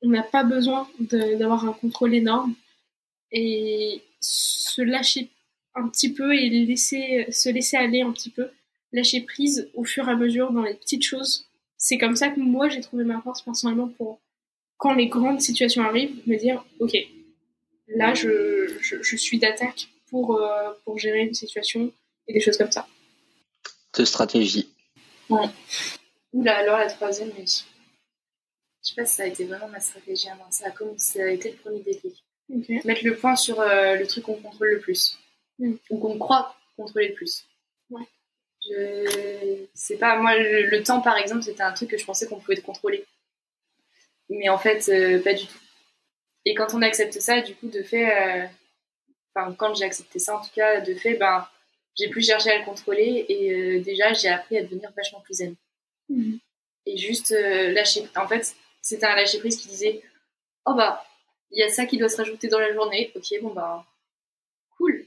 on 0.00 0.08
n'a 0.08 0.22
pas 0.22 0.44
besoin 0.44 0.88
d'avoir 1.00 1.68
un 1.68 1.72
contrôle 1.72 2.14
énorme 2.14 2.54
et 3.32 4.02
se 4.20 4.80
lâcher 4.80 5.28
un 5.74 5.88
petit 5.88 6.12
peu 6.12 6.34
et 6.34 6.48
laisser, 6.48 7.26
se 7.30 7.48
laisser 7.48 7.76
aller 7.76 8.02
un 8.02 8.12
petit 8.12 8.30
peu, 8.30 8.48
lâcher 8.92 9.20
prise 9.22 9.68
au 9.74 9.84
fur 9.84 10.08
et 10.08 10.12
à 10.12 10.16
mesure 10.16 10.52
dans 10.52 10.62
les 10.62 10.74
petites 10.74 11.04
choses. 11.04 11.47
C'est 11.78 11.96
comme 11.96 12.16
ça 12.16 12.28
que 12.28 12.40
moi 12.40 12.68
j'ai 12.68 12.80
trouvé 12.80 13.04
ma 13.04 13.20
force 13.22 13.40
personnellement 13.42 13.88
pour 13.88 14.20
quand 14.76 14.94
les 14.94 15.06
grandes 15.06 15.40
situations 15.40 15.82
arrivent, 15.82 16.16
me 16.26 16.36
dire 16.36 16.64
ok, 16.80 16.94
là 17.88 18.14
je, 18.14 18.76
je, 18.80 19.02
je 19.02 19.16
suis 19.16 19.38
d'attaque 19.38 19.88
pour, 20.10 20.36
euh, 20.36 20.72
pour 20.84 20.98
gérer 20.98 21.20
une 21.20 21.34
situation 21.34 21.92
et 22.26 22.32
des 22.32 22.40
choses 22.40 22.58
comme 22.58 22.70
ça. 22.70 22.86
De 23.96 24.04
stratégie. 24.04 24.68
Ouais. 25.28 25.48
Oula, 26.32 26.58
alors 26.58 26.78
la 26.78 26.90
troisième, 26.90 27.30
mais 27.36 27.46
je... 27.46 27.62
je 28.82 28.88
sais 28.88 28.94
pas 28.94 29.06
si 29.06 29.14
ça 29.14 29.22
a 29.24 29.26
été 29.26 29.44
vraiment 29.44 29.68
ma 29.68 29.80
stratégie 29.80 30.28
avant. 30.28 30.50
Ça 30.50 30.68
a, 30.68 30.70
comme... 30.70 30.96
ça 30.98 31.22
a 31.22 31.28
été 31.28 31.50
le 31.50 31.56
premier 31.56 31.80
déclic. 31.80 32.22
Okay. 32.54 32.80
Mettre 32.84 33.04
le 33.04 33.16
point 33.16 33.34
sur 33.34 33.60
euh, 33.60 33.96
le 33.96 34.06
truc 34.06 34.24
qu'on 34.24 34.34
contrôle 34.34 34.68
le 34.68 34.80
plus. 34.80 35.18
Mm. 35.58 35.74
Ou 35.90 35.98
qu'on 35.98 36.18
croit 36.18 36.54
contrôler 36.76 37.08
le 37.08 37.14
plus. 37.14 37.47
Je 38.68 39.66
sais 39.74 39.96
pas, 39.96 40.16
moi 40.16 40.36
le, 40.36 40.66
le 40.66 40.82
temps 40.82 41.00
par 41.00 41.16
exemple, 41.16 41.42
c'était 41.42 41.62
un 41.62 41.72
truc 41.72 41.90
que 41.90 41.98
je 41.98 42.04
pensais 42.04 42.26
qu'on 42.26 42.40
pouvait 42.40 42.60
contrôler. 42.60 43.04
Mais 44.28 44.48
en 44.48 44.58
fait, 44.58 44.88
euh, 44.88 45.22
pas 45.22 45.34
du 45.34 45.46
tout. 45.46 45.58
Et 46.44 46.54
quand 46.54 46.74
on 46.74 46.82
accepte 46.82 47.14
ça, 47.20 47.40
du 47.40 47.54
coup, 47.54 47.68
de 47.68 47.82
fait, 47.82 48.10
euh, 48.10 48.46
enfin, 49.34 49.54
quand 49.54 49.74
j'ai 49.74 49.84
accepté 49.84 50.18
ça, 50.18 50.36
en 50.36 50.40
tout 50.40 50.50
cas, 50.54 50.80
de 50.80 50.94
fait, 50.94 51.14
ben, 51.14 51.46
j'ai 51.96 52.08
plus 52.08 52.24
cherché 52.24 52.50
à 52.50 52.58
le 52.58 52.64
contrôler 52.64 53.26
et 53.28 53.52
euh, 53.52 53.80
déjà, 53.80 54.12
j'ai 54.12 54.28
appris 54.28 54.58
à 54.58 54.62
devenir 54.62 54.90
vachement 54.96 55.20
plus 55.20 55.34
zen. 55.34 55.56
Mm. 56.08 56.36
Et 56.86 56.96
juste 56.96 57.30
lâcher. 57.30 58.08
En 58.16 58.26
fait, 58.26 58.54
c'était 58.80 59.04
un 59.04 59.14
lâcher 59.14 59.38
prise 59.40 59.58
qui 59.58 59.68
disait, 59.68 60.02
oh 60.64 60.74
bah, 60.74 61.04
il 61.50 61.58
y 61.60 61.62
a 61.62 61.68
ça 61.68 61.84
qui 61.84 61.98
doit 61.98 62.08
se 62.08 62.16
rajouter 62.16 62.48
dans 62.48 62.58
la 62.58 62.72
journée. 62.72 63.12
Ok, 63.14 63.26
bon 63.42 63.50
bah, 63.52 63.84
cool. 64.78 65.06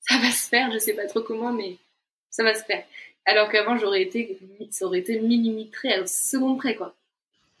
Ça 0.00 0.18
va 0.18 0.30
se 0.30 0.48
faire. 0.48 0.70
Je 0.70 0.78
sais 0.78 0.92
pas 0.92 1.06
trop 1.06 1.22
comment, 1.22 1.52
mais 1.52 1.76
ça 2.32 2.42
va 2.42 2.54
se 2.54 2.64
faire. 2.64 2.84
Alors 3.24 3.48
qu'avant, 3.48 3.76
j'aurais 3.76 4.02
été, 4.02 4.36
ça 4.70 4.86
aurait 4.86 4.98
été 4.98 5.20
millimétré 5.20 5.92
à 5.92 5.98
la 5.98 6.06
seconde 6.06 6.58
près, 6.58 6.74
quoi. 6.74 6.96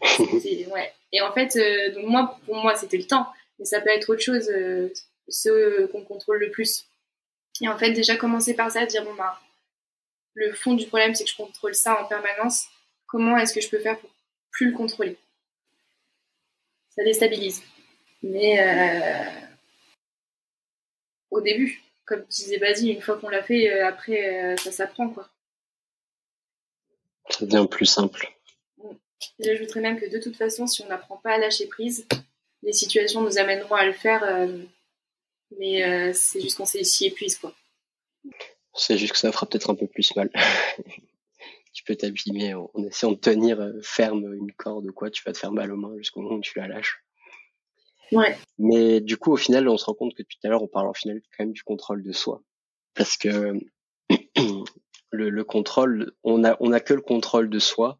ouais. 0.00 0.92
Et 1.12 1.20
en 1.20 1.32
fait, 1.32 1.54
euh, 1.56 1.94
donc 1.94 2.06
moi, 2.06 2.40
pour 2.46 2.56
moi, 2.56 2.74
c'était 2.74 2.96
le 2.96 3.06
temps, 3.06 3.28
mais 3.58 3.64
ça 3.64 3.80
peut 3.80 3.90
être 3.90 4.10
autre 4.10 4.22
chose, 4.22 4.48
euh, 4.48 4.92
ce 5.28 5.86
qu'on 5.86 6.02
contrôle 6.02 6.40
le 6.40 6.50
plus. 6.50 6.86
Et 7.60 7.68
en 7.68 7.78
fait, 7.78 7.92
déjà 7.92 8.16
commencer 8.16 8.54
par 8.54 8.72
ça, 8.72 8.86
dire 8.86 9.04
bon 9.04 9.14
bah, 9.14 9.38
le 10.34 10.52
fond 10.52 10.74
du 10.74 10.86
problème, 10.86 11.14
c'est 11.14 11.24
que 11.24 11.30
je 11.30 11.36
contrôle 11.36 11.74
ça 11.74 12.02
en 12.02 12.06
permanence. 12.06 12.66
Comment 13.06 13.36
est-ce 13.36 13.54
que 13.54 13.60
je 13.60 13.68
peux 13.68 13.78
faire 13.78 13.98
pour 14.00 14.10
plus 14.50 14.70
le 14.70 14.76
contrôler? 14.76 15.16
Ça 16.96 17.04
déstabilise. 17.04 17.62
Mais 18.22 18.58
euh, 18.60 19.46
au 21.30 21.40
début, 21.40 21.82
comme 22.04 22.24
disait 22.28 22.58
Basile, 22.58 22.94
une 22.94 23.02
fois 23.02 23.18
qu'on 23.18 23.28
l'a 23.28 23.42
fait, 23.42 23.72
euh, 23.72 23.86
après, 23.86 24.52
euh, 24.52 24.56
ça 24.56 24.72
s'apprend 24.72 25.08
quoi. 25.10 25.28
Ça 27.28 27.46
devient 27.46 27.66
plus 27.70 27.86
simple. 27.86 28.32
J'ajouterais 29.38 29.80
même 29.80 30.00
que 30.00 30.10
de 30.10 30.18
toute 30.18 30.36
façon, 30.36 30.66
si 30.66 30.82
on 30.82 30.88
n'apprend 30.88 31.16
pas 31.16 31.34
à 31.34 31.38
lâcher 31.38 31.66
prise, 31.66 32.06
les 32.62 32.72
situations 32.72 33.22
nous 33.22 33.38
amèneront 33.38 33.74
à 33.74 33.86
le 33.86 33.92
faire, 33.92 34.22
euh, 34.24 34.58
mais 35.58 35.84
euh, 35.84 36.12
c'est 36.12 36.40
juste 36.40 36.56
qu'on 36.56 36.66
s'y 36.66 37.06
épuise, 37.06 37.38
quoi. 37.38 37.54
C'est 38.74 38.96
juste 38.98 39.12
que 39.12 39.18
ça 39.18 39.32
fera 39.32 39.46
peut-être 39.46 39.70
un 39.70 39.74
peu 39.74 39.86
plus 39.86 40.14
mal. 40.16 40.30
tu 41.72 41.84
peux 41.84 41.94
t'abîmer 41.94 42.54
en, 42.54 42.70
en, 42.74 42.84
essayant 42.84 43.12
de 43.12 43.18
tenir 43.18 43.72
ferme 43.82 44.32
une 44.34 44.52
corde 44.52 44.86
ou 44.86 44.92
quoi, 44.92 45.10
tu 45.10 45.22
vas 45.24 45.32
te 45.32 45.38
faire 45.38 45.52
mal 45.52 45.72
aux 45.72 45.76
mains 45.76 45.96
jusqu'au 45.98 46.20
moment 46.20 46.36
où 46.36 46.40
tu 46.40 46.58
la 46.58 46.68
lâches. 46.68 47.04
Ouais. 48.12 48.36
Mais 48.58 49.00
du 49.00 49.16
coup, 49.16 49.32
au 49.32 49.36
final, 49.36 49.68
on 49.68 49.76
se 49.76 49.84
rend 49.86 49.94
compte 49.94 50.14
que 50.14 50.22
tout 50.22 50.38
à 50.44 50.48
l'heure, 50.48 50.62
on 50.62 50.68
parle 50.68 50.88
en 50.88 50.94
final 50.94 51.20
quand 51.36 51.44
même 51.44 51.52
du 51.52 51.62
contrôle 51.62 52.02
de 52.02 52.12
soi. 52.12 52.42
Parce 52.94 53.16
que 53.16 53.54
le, 55.10 55.30
le 55.30 55.44
contrôle, 55.44 56.12
on 56.22 56.44
a, 56.44 56.56
on 56.60 56.72
a 56.72 56.80
que 56.80 56.94
le 56.94 57.00
contrôle 57.00 57.48
de 57.48 57.58
soi, 57.58 57.98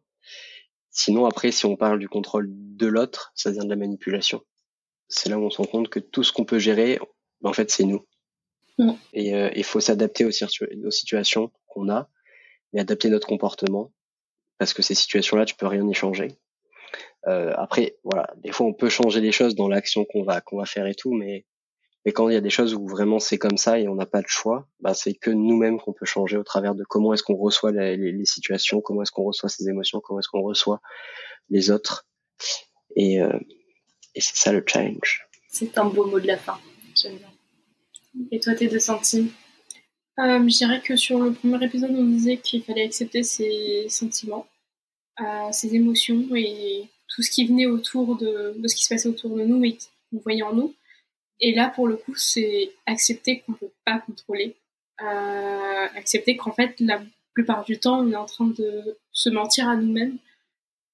Sinon, 0.93 1.25
après, 1.25 1.51
si 1.51 1.65
on 1.65 1.75
parle 1.75 1.97
du 1.97 2.07
contrôle 2.07 2.47
de 2.49 2.85
l'autre, 2.85 3.31
ça 3.33 3.49
vient 3.49 3.63
de 3.63 3.69
la 3.69 3.75
manipulation. 3.75 4.43
C'est 5.07 5.27
là 5.27 5.39
où 5.39 5.43
on 5.43 5.49
se 5.49 5.57
rend 5.57 5.65
compte 5.65 5.89
que 5.89 5.99
tout 5.99 6.23
ce 6.23 6.31
qu'on 6.31 6.45
peut 6.45 6.59
gérer, 6.59 6.99
ben, 7.41 7.49
en 7.49 7.53
fait, 7.53 7.71
c'est 7.71 7.83
nous. 7.83 8.05
Mm. 8.77 8.91
Et 9.13 9.29
il 9.29 9.35
euh, 9.35 9.63
faut 9.63 9.79
s'adapter 9.79 10.23
aux, 10.23 10.29
aux, 10.29 10.91
situations 10.91 11.51
qu'on 11.65 11.89
a, 11.89 12.09
et 12.73 12.79
adapter 12.79 13.09
notre 13.09 13.27
comportement, 13.27 13.91
parce 14.59 14.75
que 14.75 14.83
ces 14.83 14.93
situations-là, 14.93 15.45
tu 15.45 15.55
peux 15.55 15.65
rien 15.65 15.87
y 15.89 15.93
changer. 15.95 16.27
Euh, 17.27 17.53
après, 17.55 17.97
voilà, 18.03 18.27
des 18.37 18.51
fois, 18.51 18.67
on 18.67 18.73
peut 18.73 18.89
changer 18.89 19.21
les 19.21 19.31
choses 19.31 19.55
dans 19.55 19.67
l'action 19.67 20.05
qu'on 20.05 20.23
va 20.23 20.41
qu'on 20.41 20.57
va 20.57 20.65
faire 20.65 20.87
et 20.87 20.95
tout, 20.95 21.13
mais 21.13 21.45
mais 22.05 22.11
quand 22.11 22.27
il 22.27 22.33
y 22.33 22.37
a 22.37 22.41
des 22.41 22.49
choses 22.49 22.73
où 22.73 22.85
vraiment 22.85 23.19
c'est 23.19 23.37
comme 23.37 23.57
ça 23.57 23.79
et 23.79 23.87
on 23.87 23.95
n'a 23.95 24.05
pas 24.05 24.21
de 24.21 24.27
choix, 24.27 24.67
bah 24.81 24.93
c'est 24.93 25.13
que 25.13 25.29
nous-mêmes 25.29 25.79
qu'on 25.79 25.93
peut 25.93 26.05
changer 26.05 26.35
au 26.35 26.43
travers 26.43 26.75
de 26.75 26.83
comment 26.83 27.13
est-ce 27.13 27.23
qu'on 27.23 27.37
reçoit 27.37 27.71
les, 27.71 27.95
les, 27.95 28.11
les, 28.11 28.25
situations, 28.25 28.81
comment 28.81 29.03
est-ce 29.03 29.11
qu'on 29.11 29.23
reçoit 29.23 29.47
ses 29.47 29.69
émotions, 29.69 30.01
comment 30.01 30.19
est-ce 30.19 30.27
qu'on 30.27 30.41
reçoit 30.41 30.81
les 31.49 31.71
autres. 31.71 32.05
Et, 32.95 33.21
euh, 33.21 33.39
et 34.15 34.21
c'est 34.21 34.35
ça 34.35 34.51
le 34.51 34.63
challenge. 34.65 35.27
C'est 35.47 35.77
un 35.77 35.85
beau 35.85 36.05
mot 36.05 36.19
de 36.19 36.27
la 36.27 36.37
fin. 36.37 36.59
J'aime 36.95 37.17
bien. 37.17 37.31
Et 38.31 38.39
toi, 38.39 38.53
tes 38.53 38.67
deux 38.67 38.79
centimes 38.79 39.29
euh, 40.19 40.39
Je 40.39 40.57
dirais 40.57 40.81
que 40.81 40.95
sur 40.95 41.19
le 41.19 41.31
premier 41.31 41.63
épisode, 41.65 41.91
on 41.91 42.03
disait 42.03 42.37
qu'il 42.37 42.63
fallait 42.63 42.83
accepter 42.83 43.23
ses 43.23 43.87
sentiments, 43.89 44.47
euh, 45.21 45.51
ses 45.51 45.73
émotions 45.75 46.27
et 46.35 46.89
tout 47.13 47.21
ce 47.21 47.29
qui 47.29 47.45
venait 47.45 47.65
autour 47.65 48.15
de, 48.15 48.55
ce 48.65 48.75
qui 48.75 48.83
se 48.83 48.89
passait 48.89 49.09
autour 49.09 49.35
de 49.35 49.43
nous 49.43 49.63
et 49.63 49.77
qu'on 50.09 50.19
voyait 50.19 50.43
en 50.43 50.53
nous. 50.53 50.73
Et 51.39 51.53
là, 51.53 51.69
pour 51.69 51.87
le 51.87 51.95
coup, 51.97 52.15
c'est 52.15 52.71
accepter 52.85 53.39
qu'on 53.39 53.53
ne 53.53 53.57
peut 53.57 53.71
pas 53.85 53.99
contrôler. 53.99 54.55
Euh, 55.01 55.87
accepter 55.95 56.37
qu'en 56.37 56.53
fait, 56.53 56.79
la 56.79 57.01
plupart 57.33 57.65
du 57.65 57.79
temps, 57.79 57.99
on 57.99 58.11
est 58.11 58.15
en 58.15 58.25
train 58.25 58.47
de 58.47 58.97
se 59.11 59.29
mentir 59.29 59.67
à 59.67 59.75
nous-mêmes, 59.75 60.17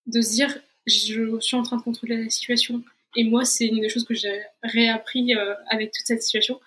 de 0.08 0.22
se 0.22 0.32
dire, 0.32 0.58
je 0.86 1.40
suis 1.40 1.56
en 1.56 1.64
train 1.64 1.78
de 1.78 1.84
contrôler 1.84 2.24
la 2.24 2.30
situation. 2.30 2.84
Et 3.16 3.24
moi, 3.24 3.46
c'est 3.46 3.68
une 3.68 3.82
des 3.82 3.90
choses 3.90 4.06
que 4.06 4.14
j'ai 4.14 4.42
réappris 4.64 5.36
euh, 5.36 5.54
avec 5.70 5.92
toute 5.92 6.06
cette 6.06 6.24
situation 6.24 6.60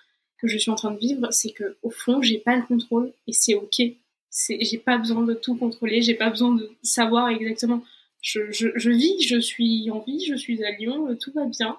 que 0.43 0.49
je 0.49 0.59
suis 0.59 0.71
en 0.71 0.75
train 0.75 0.91
de 0.91 0.99
vivre, 0.99 1.29
c'est 1.31 1.53
que 1.53 1.77
au 1.83 1.91
fond, 1.91 2.21
j'ai 2.21 2.38
pas 2.38 2.57
le 2.57 2.62
contrôle 2.62 3.12
et 3.29 3.33
c'est 3.33 3.55
ok. 3.55 3.81
C'est, 4.29 4.59
j'ai 4.61 4.79
pas 4.79 4.99
besoin 4.99 5.23
de 5.23 5.35
tout 5.35 5.55
contrôler, 5.57 6.03
j'ai 6.03 6.15
pas 6.15 6.31
besoin 6.31 6.55
de 6.55 6.71
savoir 6.83 7.29
exactement. 7.29 7.85
Je, 8.23 8.51
je, 8.53 8.69
je 8.77 8.91
vis, 8.91 9.21
je 9.21 9.39
suis 9.39 9.91
en 9.91 9.99
vie, 10.01 10.25
je 10.25 10.35
suis 10.37 10.65
à 10.65 10.71
Lyon, 10.71 11.17
tout 11.21 11.33
va 11.33 11.45
bien. 11.45 11.77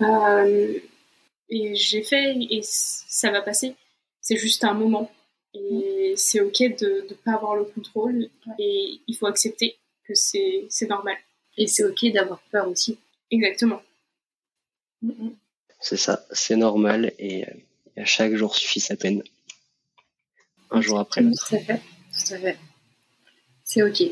Euh, 0.00 0.78
et 1.48 1.74
j'ai 1.74 2.02
fait 2.02 2.36
et 2.50 2.60
ça 2.62 3.30
va 3.30 3.42
passer. 3.42 3.74
C'est 4.20 4.36
juste 4.36 4.64
un 4.64 4.74
moment. 4.74 5.10
Et 5.54 6.14
c'est 6.16 6.40
ok 6.40 6.58
de 6.78 7.06
ne 7.08 7.14
pas 7.14 7.32
avoir 7.32 7.56
le 7.56 7.64
contrôle 7.64 8.28
et 8.58 9.00
il 9.06 9.16
faut 9.16 9.26
accepter 9.26 9.78
que 10.04 10.14
c'est 10.14 10.68
normal. 10.88 11.16
Et 11.56 11.66
c'est 11.66 11.84
ok 11.84 12.12
d'avoir 12.12 12.40
peur 12.50 12.68
aussi. 12.68 12.98
Exactement. 13.30 13.80
C'est 15.80 15.96
ça, 15.96 16.26
c'est 16.32 16.56
normal 16.56 17.12
et 17.18 17.44
à 17.96 18.04
chaque 18.04 18.34
jour 18.34 18.54
suffit 18.56 18.80
sa 18.80 18.96
peine. 18.96 19.22
Un 20.70 20.80
jour 20.80 20.98
après 20.98 21.22
l'autre. 21.22 21.48
Tout 21.48 21.54
à 21.54 21.60
fait, 21.60 21.78
tout 21.78 22.34
à 22.34 22.38
fait. 22.38 22.58
C'est 23.64 23.82
ok. 23.82 24.02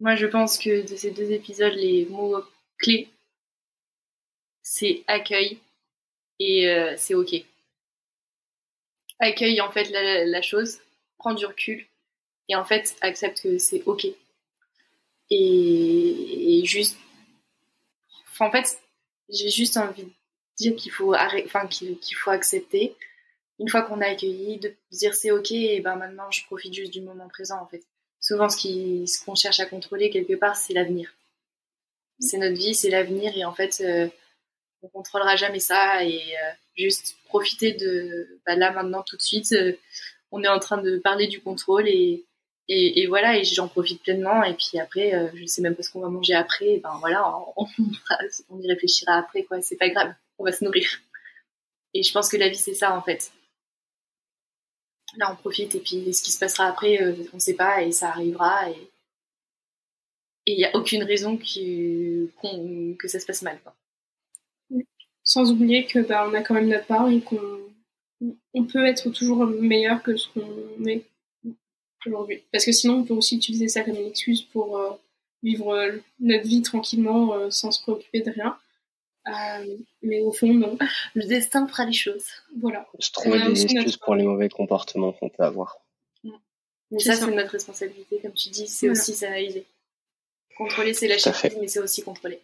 Moi, 0.00 0.14
je 0.14 0.26
pense 0.26 0.58
que 0.58 0.88
de 0.88 0.96
ces 0.96 1.10
deux 1.10 1.32
épisodes, 1.32 1.74
les 1.74 2.06
mots 2.06 2.36
clés, 2.78 3.08
c'est 4.62 5.02
accueil 5.06 5.58
et 6.38 6.68
euh, 6.68 6.94
c'est 6.96 7.14
ok. 7.14 7.34
Accueille 9.18 9.60
en 9.60 9.70
fait 9.70 9.90
la, 9.90 10.42
chose, 10.42 10.78
prends 11.18 11.34
du 11.34 11.44
recul 11.46 11.84
et 12.48 12.54
en 12.54 12.64
fait 12.64 12.96
accepte 13.00 13.42
que 13.42 13.58
c'est 13.58 13.82
ok. 13.86 14.06
Et, 15.30 16.62
juste, 16.64 16.96
en 18.38 18.50
fait, 18.50 18.80
j'ai 19.28 19.50
juste 19.50 19.76
envie 19.76 20.04
de 20.04 20.10
dire 20.56 20.76
qu'il 20.76 20.92
faut 20.92 21.14
enfin 21.14 21.66
qu'il 21.66 21.98
faut 22.16 22.30
accepter 22.30 22.94
une 23.58 23.68
fois 23.68 23.82
qu'on 23.82 24.00
a 24.00 24.06
accueilli, 24.06 24.58
de 24.58 24.72
dire 24.92 25.14
c'est 25.14 25.32
ok, 25.32 25.50
et 25.52 25.80
ben 25.80 25.96
maintenant 25.96 26.30
je 26.30 26.44
profite 26.44 26.74
juste 26.74 26.92
du 26.92 27.00
moment 27.00 27.28
présent 27.28 27.60
en 27.60 27.66
fait. 27.66 27.82
Souvent, 28.28 28.50
ce 28.50 29.24
qu'on 29.24 29.34
cherche 29.34 29.58
à 29.58 29.64
contrôler 29.64 30.10
quelque 30.10 30.34
part, 30.34 30.54
c'est 30.54 30.74
l'avenir. 30.74 31.14
C'est 32.20 32.36
notre 32.36 32.58
vie, 32.58 32.74
c'est 32.74 32.90
l'avenir, 32.90 33.32
et 33.34 33.46
en 33.46 33.54
fait, 33.54 33.80
euh, 33.80 34.06
on 34.82 34.88
contrôlera 34.88 35.36
jamais 35.36 35.60
ça, 35.60 36.04
et 36.04 36.18
euh, 36.18 36.52
juste 36.76 37.16
profiter 37.24 37.72
de, 37.72 38.38
bah, 38.44 38.54
là 38.54 38.70
maintenant 38.70 39.02
tout 39.02 39.16
de 39.16 39.22
suite, 39.22 39.52
euh, 39.52 39.72
on 40.30 40.42
est 40.42 40.48
en 40.48 40.58
train 40.58 40.76
de 40.76 40.98
parler 40.98 41.26
du 41.26 41.40
contrôle 41.40 41.88
et 41.88 42.26
voilà, 43.08 43.38
et 43.38 43.44
j'en 43.44 43.66
profite 43.66 44.02
pleinement. 44.02 44.44
Et 44.44 44.52
puis 44.52 44.78
après, 44.78 45.14
euh, 45.14 45.28
je 45.34 45.46
sais 45.46 45.62
même 45.62 45.74
pas 45.74 45.82
ce 45.82 45.90
qu'on 45.90 46.00
va 46.00 46.10
manger 46.10 46.34
après. 46.34 46.66
Et 46.66 46.80
ben 46.80 46.94
voilà, 47.00 47.26
on, 47.56 47.66
on, 48.50 48.60
y 48.60 48.68
réfléchira 48.68 49.14
après, 49.14 49.44
quoi. 49.44 49.62
C'est 49.62 49.76
pas 49.76 49.88
grave, 49.88 50.12
on 50.38 50.44
va 50.44 50.52
se 50.52 50.62
nourrir. 50.62 50.86
Et 51.94 52.02
je 52.02 52.12
pense 52.12 52.28
que 52.28 52.36
la 52.36 52.50
vie, 52.50 52.58
c'est 52.58 52.74
ça, 52.74 52.94
en 52.94 53.00
fait. 53.00 53.32
Là, 55.16 55.32
on 55.32 55.36
profite, 55.36 55.74
et 55.74 55.80
puis 55.80 56.12
ce 56.12 56.22
qui 56.22 56.32
se 56.32 56.38
passera 56.38 56.66
après, 56.66 57.02
euh, 57.02 57.14
on 57.32 57.38
sait 57.38 57.54
pas, 57.54 57.82
et 57.82 57.92
ça 57.92 58.10
arrivera. 58.10 58.70
Et 58.70 58.90
il 60.46 60.56
n'y 60.56 60.64
a 60.64 60.74
aucune 60.76 61.02
raison 61.02 61.36
qu 61.36 62.30
que 62.98 63.08
ça 63.08 63.20
se 63.20 63.26
passe 63.26 63.42
mal, 63.42 63.58
quoi. 63.62 63.74
Sans 65.24 65.50
oublier 65.50 65.84
que 65.86 65.98
bah, 65.98 66.26
on 66.28 66.34
a 66.34 66.42
quand 66.42 66.54
même 66.54 66.68
notre 66.68 66.86
part 66.86 67.08
et 67.10 67.20
qu'on 67.20 67.60
on 68.54 68.64
peut 68.64 68.86
être 68.86 69.10
toujours 69.10 69.46
meilleur 69.46 70.02
que 70.02 70.16
ce 70.16 70.28
qu'on 70.28 70.84
est 70.86 71.04
aujourd'hui. 72.06 72.42
Parce 72.50 72.64
que 72.64 72.72
sinon, 72.72 72.98
on 72.98 73.04
peut 73.04 73.14
aussi 73.14 73.36
utiliser 73.36 73.68
ça 73.68 73.82
comme 73.82 73.96
une 73.96 74.08
excuse 74.08 74.42
pour 74.42 74.78
euh, 74.78 74.90
vivre 75.42 75.74
euh, 75.74 75.98
notre 76.18 76.46
vie 76.46 76.62
tranquillement 76.62 77.50
sans 77.50 77.70
se 77.70 77.82
préoccuper 77.82 78.22
de 78.22 78.30
rien. 78.30 78.58
Mais 80.02 80.20
au 80.20 80.32
fond, 80.32 80.52
non. 80.52 80.78
Le 81.14 81.26
destin 81.26 81.66
fera 81.66 81.84
les 81.84 81.92
choses. 81.92 82.24
Voilà. 82.60 82.86
Se 82.98 83.10
trouver 83.10 83.42
des 83.42 83.62
excuses 83.64 83.96
pour 83.96 84.14
les 84.14 84.24
mauvais 84.24 84.48
comportements 84.48 85.12
qu'on 85.12 85.28
peut 85.28 85.44
avoir. 85.44 85.78
Mais 86.90 87.00
ça, 87.00 87.14
c'est 87.14 87.30
notre 87.30 87.50
responsabilité, 87.50 88.18
comme 88.22 88.32
tu 88.32 88.48
dis, 88.48 88.66
c'est 88.66 88.86
voilà. 88.86 89.00
aussi 89.00 89.12
s'analyser. 89.12 89.66
Contrôler, 90.56 90.94
c'est 90.94 91.06
lâcher 91.06 91.30
prise, 91.30 91.56
mais 91.60 91.68
c'est 91.68 91.80
aussi 91.80 92.02
contrôler. 92.02 92.40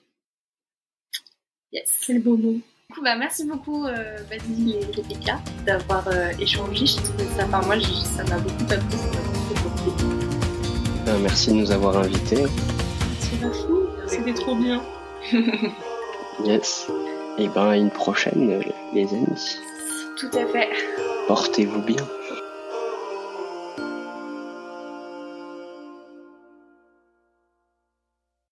Yes. 1.72 2.00
Quel 2.06 2.20
beau 2.20 2.36
mot. 2.36 2.52
Du 2.52 2.94
coup, 2.94 3.02
bah, 3.02 3.16
merci 3.16 3.44
beaucoup, 3.46 3.86
euh, 3.86 4.22
Basile 4.30 4.76
et 4.76 4.84
Rebecca, 4.94 5.40
d'avoir 5.64 6.06
euh, 6.08 6.30
échangé. 6.38 6.86
Je 6.86 6.96
trouve 6.96 7.36
ça, 7.36 7.46
enfin, 7.46 7.62
moi, 7.62 7.80
ça 7.80 8.22
m'a 8.24 8.38
beaucoup 8.38 8.72
appris. 8.72 8.98
Ben, 11.06 11.18
merci 11.18 11.50
de 11.50 11.54
nous 11.54 11.70
avoir 11.72 11.96
invités. 11.96 12.44
C'est 13.18 13.40
pas 13.40 13.52
fou, 13.52 13.86
c'était 14.06 14.34
trop 14.34 14.54
bien. 14.54 14.84
yes. 16.44 16.86
Et 17.38 17.48
ben, 17.48 17.68
à 17.68 17.76
une 17.76 17.90
prochaine, 17.90 18.62
les 18.92 19.08
amis. 19.12 19.58
Tout 20.16 20.30
à 20.38 20.46
fait. 20.46 20.68
Portez-vous 21.26 21.82
bien. 21.82 22.06